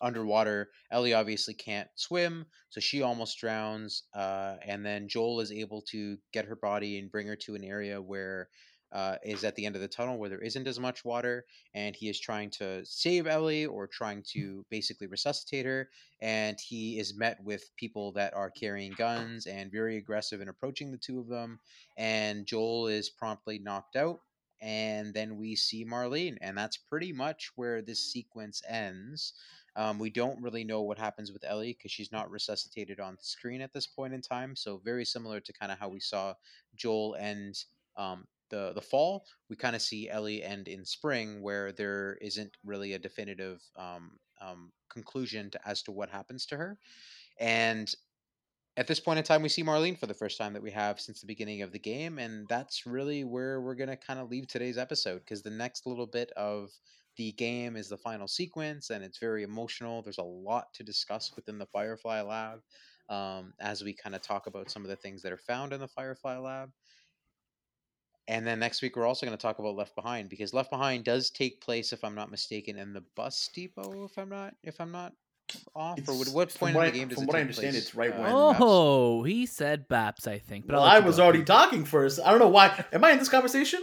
[0.01, 0.71] underwater.
[0.91, 4.05] Ellie obviously can't swim, so she almost drowns.
[4.15, 7.65] Uh, and then Joel is able to get her body and bring her to an
[7.65, 8.49] area where
[8.93, 11.95] uh, is at the end of the tunnel where there isn't as much water, and
[11.95, 15.89] he is trying to save Ellie or trying to basically resuscitate her.
[16.21, 20.91] And he is met with people that are carrying guns and very aggressive in approaching
[20.91, 21.61] the two of them.
[21.97, 24.21] And Joel is promptly knocked out
[24.61, 29.35] and then we see Marlene, and that's pretty much where this sequence ends.
[29.77, 33.61] Um, we don't really know what happens with Ellie because she's not resuscitated on screen
[33.61, 34.57] at this point in time.
[34.57, 36.35] So very similar to kind of how we saw
[36.75, 37.63] Joel end
[37.97, 39.25] um, the the fall.
[39.49, 44.19] We kind of see Ellie end in spring, where there isn't really a definitive um,
[44.41, 46.79] um, conclusion to, as to what happens to her.
[47.39, 47.93] And
[48.77, 51.01] at this point in time, we see Marlene for the first time that we have
[51.01, 54.47] since the beginning of the game, and that's really where we're gonna kind of leave
[54.47, 56.71] today's episode because the next little bit of
[57.17, 60.03] the game is the final sequence, and it's very emotional.
[60.03, 62.61] There's a lot to discuss within the Firefly Lab
[63.09, 65.81] um, as we kind of talk about some of the things that are found in
[65.81, 66.71] the Firefly Lab.
[68.29, 71.03] And then next week we're also going to talk about Left Behind because Left Behind
[71.03, 74.05] does take place, if I'm not mistaken, in the bus depot.
[74.05, 75.15] If I'm not, if I'm not
[75.75, 77.83] off, or what, what point in the game does from it what I understand, place?
[77.83, 78.27] it's right when.
[78.27, 78.57] Uh, Baps?
[78.61, 80.67] Oh, he said Baps, I think.
[80.67, 81.25] But well, I'll let I you was go.
[81.25, 82.21] already talking first.
[82.23, 82.85] I don't know why.
[82.93, 83.81] Am I in this conversation?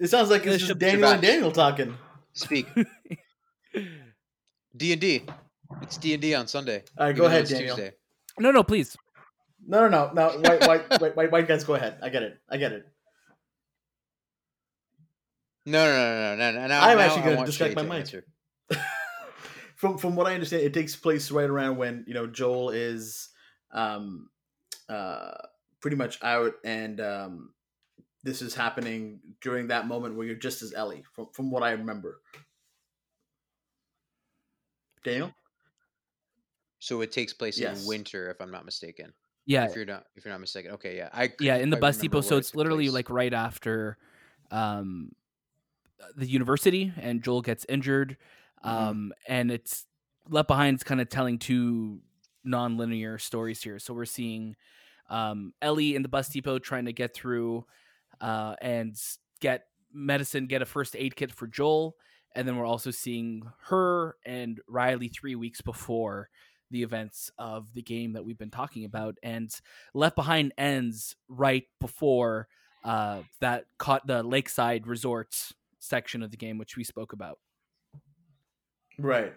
[0.00, 1.96] It sounds like it's Yeah, just Daniel and Daniel talking.
[2.32, 2.66] Speak
[4.76, 5.22] D and D.
[5.82, 6.82] It's D and D on Sunday.
[6.98, 7.76] All right, go ahead, it's Daniel.
[7.76, 7.94] Tuesday.
[8.40, 8.96] No, no, please.
[9.66, 10.50] No, no, no, no.
[10.50, 11.98] White, white, white, white, white guys, go ahead.
[12.02, 12.38] I get it.
[12.50, 12.86] I get it.
[15.64, 16.60] No, no, no, no, no.
[16.60, 16.66] no.
[16.66, 18.16] Now, I'm now actually want disconnect Shay my to
[18.70, 18.78] mic.
[19.76, 23.28] from from what I understand, it takes place right around when you know Joel is
[23.72, 24.28] um
[24.88, 25.34] uh
[25.80, 27.54] pretty much out, and um
[28.24, 31.04] this is happening during that moment where you're just as Ellie.
[31.14, 32.20] From from what I remember,
[35.04, 35.32] Daniel.
[36.80, 37.82] So it takes place Yes.
[37.82, 39.12] in winter, if I'm not mistaken.
[39.44, 40.72] Yeah, If you're not, if you're not mistaken.
[40.72, 41.08] Okay, yeah.
[41.12, 42.20] I yeah, in the bus depot.
[42.20, 42.94] So it's literally place.
[42.94, 43.98] like right after
[44.50, 45.12] um,
[46.16, 48.16] the university, and Joel gets injured.
[48.64, 48.70] Mhm.
[48.70, 49.86] Um, and it's
[50.28, 52.00] Left Behind's kind of telling two
[52.44, 53.78] non-linear stories here.
[53.78, 54.54] So we're seeing
[55.10, 57.64] um, Ellie in the bus depot trying to get through
[58.20, 58.96] uh, and
[59.40, 61.96] get medicine, get a first aid kit for Joel,
[62.34, 66.30] and then we're also seeing her and Riley three weeks before
[66.72, 69.16] the events of the game that we've been talking about.
[69.22, 69.54] And
[69.94, 72.48] Left Behind ends right before
[72.84, 75.36] uh, that caught the Lakeside Resort
[75.78, 77.38] section of the game, which we spoke about.
[78.98, 79.32] Right.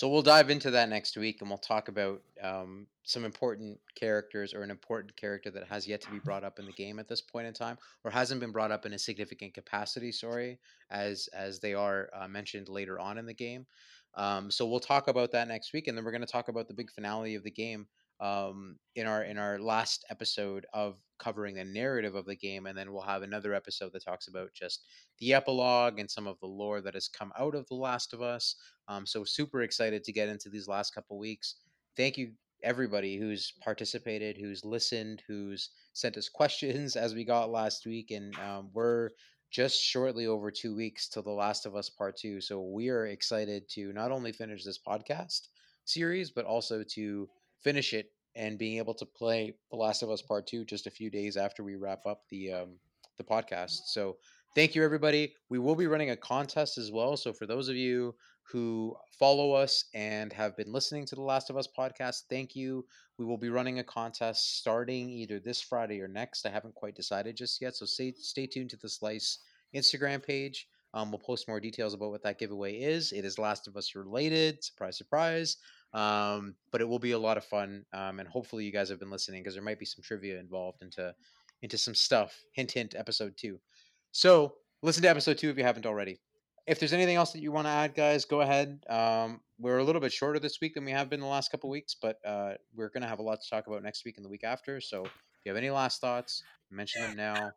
[0.00, 4.54] So we'll dive into that next week, and we'll talk about um, some important characters
[4.54, 7.06] or an important character that has yet to be brought up in the game at
[7.06, 10.10] this point in time, or hasn't been brought up in a significant capacity.
[10.10, 10.58] Sorry,
[10.90, 13.66] as as they are uh, mentioned later on in the game.
[14.14, 16.66] Um, so we'll talk about that next week, and then we're going to talk about
[16.66, 17.86] the big finale of the game
[18.20, 22.76] um, in our in our last episode of covering the narrative of the game, and
[22.76, 24.84] then we'll have another episode that talks about just
[25.18, 28.22] the epilogue and some of the lore that has come out of The Last of
[28.22, 28.56] Us.
[28.88, 31.56] Um, so super excited to get into these last couple weeks.
[31.96, 37.86] Thank you everybody who's participated, who's listened, who's sent us questions as we got last
[37.86, 39.10] week, and um, we're
[39.50, 42.40] just shortly over two weeks till The Last of Us Part Two.
[42.40, 45.48] So we are excited to not only finish this podcast
[45.84, 47.28] series, but also to
[47.62, 50.90] finish it and being able to play The Last of Us Part Two just a
[50.90, 52.78] few days after we wrap up the um,
[53.18, 53.86] the podcast.
[53.86, 54.16] So
[54.54, 55.34] thank you everybody.
[55.48, 57.16] We will be running a contest as well.
[57.16, 61.50] So for those of you who follow us and have been listening to the Last
[61.50, 62.84] of Us podcast, thank you.
[63.18, 66.46] We will be running a contest starting either this Friday or next.
[66.46, 69.38] I haven't quite decided just yet, so stay stay tuned to the Slice
[69.74, 70.66] Instagram page.
[70.92, 73.12] Um, we'll post more details about what that giveaway is.
[73.12, 74.64] It is Last of Us related.
[74.64, 75.56] Surprise, surprise.
[75.92, 79.00] Um, but it will be a lot of fun, um, and hopefully you guys have
[79.00, 81.14] been listening because there might be some trivia involved into
[81.62, 82.44] into some stuff.
[82.52, 82.94] Hint, hint.
[82.96, 83.58] Episode two.
[84.12, 86.20] So listen to episode two if you haven't already
[86.70, 88.78] if there's anything else that you want to add, guys, go ahead.
[88.88, 91.68] Um, we're a little bit shorter this week than we have been the last couple
[91.68, 94.24] weeks, but uh, we're going to have a lot to talk about next week and
[94.24, 94.80] the week after.
[94.80, 95.10] So if
[95.44, 97.50] you have any last thoughts, mention them now.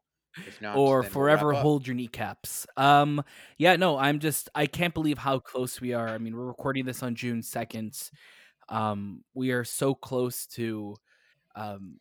[0.61, 2.65] Not, or forever hold your kneecaps.
[2.77, 3.23] Um,
[3.57, 6.07] yeah, no, I'm just I can't believe how close we are.
[6.07, 7.97] I mean, we're recording this on June second.
[8.69, 10.95] Um, we are so close to
[11.55, 11.99] um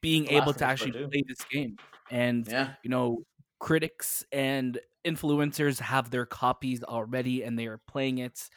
[0.00, 1.76] being able to actually play this game,
[2.10, 2.74] and Yeah.
[2.82, 3.24] you know,
[3.58, 8.48] critics and influencers have their copies already, and they are playing it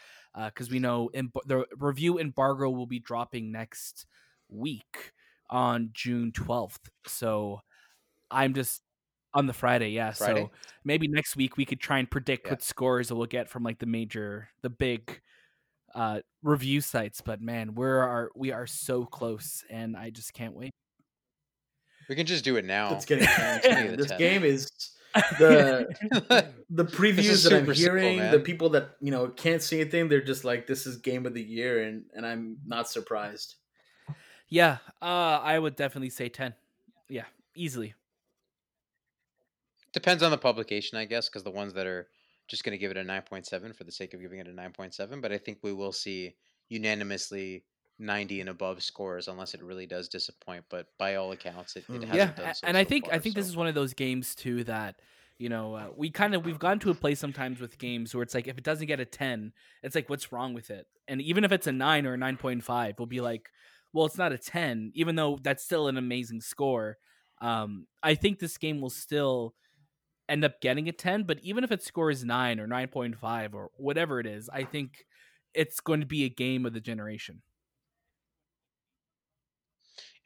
[0.45, 4.05] because we know em- the review embargo will be dropping next
[4.49, 5.13] week
[5.49, 6.89] on June twelfth.
[7.05, 7.61] So
[8.32, 8.82] I'm just
[9.34, 10.11] on the Friday, yeah.
[10.11, 10.41] Friday?
[10.41, 10.51] So
[10.84, 12.53] maybe next week we could try and predict Yeah.
[12.53, 15.21] what scores we'll get from like the major, the big
[15.95, 17.21] uh review sites.
[17.21, 20.71] But man, we're are we are so close, and I just can't wait.
[22.09, 22.95] We can just do it now.
[22.95, 23.89] It's getting tense, It's gonna man.
[23.91, 24.17] be the This 10th.
[24.17, 24.67] game is
[25.39, 25.88] the
[26.69, 30.07] the previews that I'm super simple, hearing, the people that you know can't see anything,
[30.09, 33.55] they're just like, "This is game of the year," and and I'm not surprised.
[34.49, 36.53] Yeah, uh, I would definitely say ten.
[37.09, 37.25] Yeah,
[37.55, 37.95] easily.
[39.93, 42.07] Depends on the publication, I guess, because the ones that are
[42.47, 45.21] just going to give it a 9.7 for the sake of giving it a 9.7.
[45.21, 46.35] But I think we will see
[46.69, 47.63] unanimously
[47.99, 50.65] 90 and above scores unless it really does disappoint.
[50.69, 53.11] But by all accounts, it, it hasn't yeah, done so and I so think I
[53.11, 55.01] far, think this is one of those games too that
[55.39, 58.23] you know uh, we kind of we've gone to a place sometimes with games where
[58.23, 61.21] it's like if it doesn't get a 10 it's like what's wrong with it and
[61.21, 63.49] even if it's a 9 or a 9.5 we'll be like
[63.93, 66.97] well it's not a 10 even though that's still an amazing score
[67.39, 69.53] um i think this game will still
[70.30, 74.19] end up getting a 10 but even if it scores 9 or 9.5 or whatever
[74.19, 75.05] it is i think
[75.53, 77.41] it's going to be a game of the generation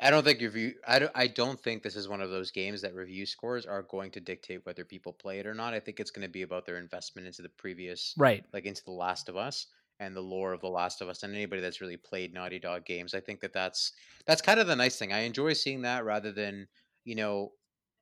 [0.02, 0.74] I don't think review.
[0.88, 1.12] I don't.
[1.14, 4.20] I don't think this is one of those games that review scores are going to
[4.20, 5.76] dictate whether people play it or not.
[5.76, 8.84] I think it's going to be about their investment into the previous, right like into
[8.84, 9.68] The Last of Us
[9.99, 12.84] and the lore of The Last of Us, and anybody that's really played Naughty Dog
[12.84, 13.14] games.
[13.14, 13.91] I think that that's
[14.26, 15.14] that's kind of the nice thing.
[15.14, 16.68] I enjoy seeing that rather than
[17.04, 17.52] you know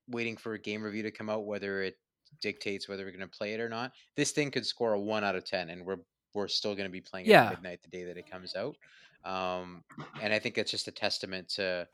[0.10, 1.95] waiting for a game review to come out, whether it
[2.41, 3.91] dictates whether we're going to play it or not.
[4.16, 5.97] This thing could score a one out of ten, and we're
[6.34, 7.45] we're still going to be playing it Yeah.
[7.45, 8.76] at midnight the day that it comes out.
[9.26, 9.84] Um,
[10.22, 11.88] and I think it's just a testament to.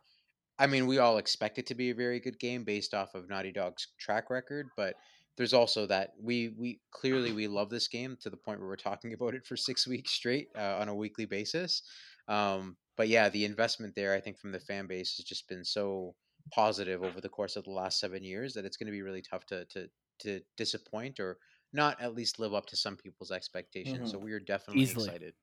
[0.58, 3.28] I mean, we all expect it to be a very good game based off of
[3.30, 4.96] Naughty Dog's track record, but
[5.38, 8.76] there's also that we we clearly we love this game to the point where we're
[8.78, 11.82] talking about it for six weeks straight uh, on a weekly basis.
[12.28, 15.66] Um, but yeah, the investment there, I think, from the fan base has just been
[15.66, 16.16] so
[16.54, 19.22] positive over the course of the last seven years that it's going to be really
[19.22, 19.88] tough to to
[20.20, 21.38] to disappoint or
[21.74, 24.12] not at least live up to some people's expectations.
[24.12, 25.08] So we are definitely Easily.
[25.08, 25.34] excited.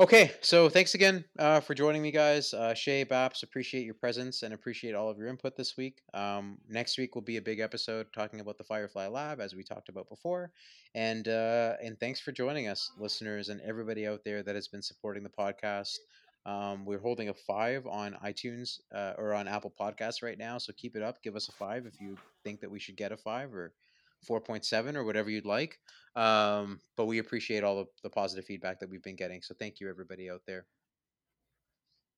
[0.00, 2.54] Okay, so thanks again uh, for joining me, guys.
[2.54, 6.02] Uh, Shay, Baps, appreciate your presence and appreciate all of your input this week.
[6.14, 9.64] Um, next week will be a big episode talking about the Firefly Lab, as we
[9.64, 10.52] talked about before.
[10.94, 14.82] And uh, and thanks for joining us, listeners, and everybody out there that has been
[14.82, 15.96] supporting the podcast.
[16.48, 20.72] Um, we're holding a five on iTunes uh, or on Apple Podcasts right now, so
[20.74, 21.22] keep it up.
[21.22, 23.74] Give us a five if you think that we should get a five or
[24.26, 25.78] four point seven or whatever you'd like.
[26.16, 29.42] Um, but we appreciate all of the positive feedback that we've been getting.
[29.42, 30.64] So thank you, everybody out there.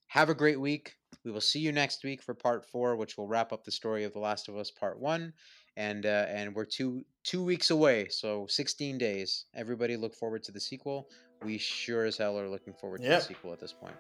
[0.07, 0.95] Have a great week.
[1.25, 4.05] We will see you next week for part four, which will wrap up the story
[4.05, 5.33] of The Last of Us Part One,
[5.77, 9.47] and uh, and we're two two weeks away, so sixteen days.
[9.57, 11.09] Everybody, look forward to the sequel.
[11.45, 13.21] We sure as hell are looking forward to Yep.
[13.23, 13.95] the sequel at this point.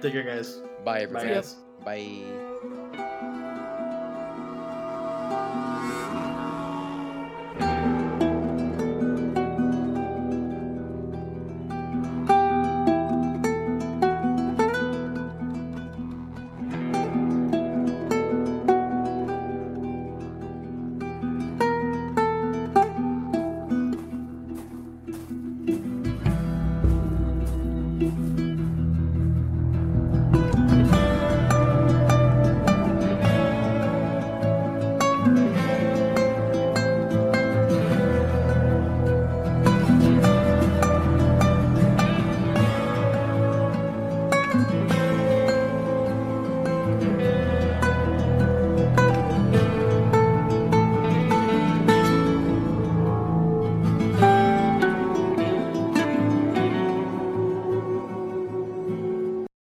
[0.00, 0.60] Take care, guys.
[0.84, 1.56] Bye, Bye, guys.
[1.84, 3.04] Bye.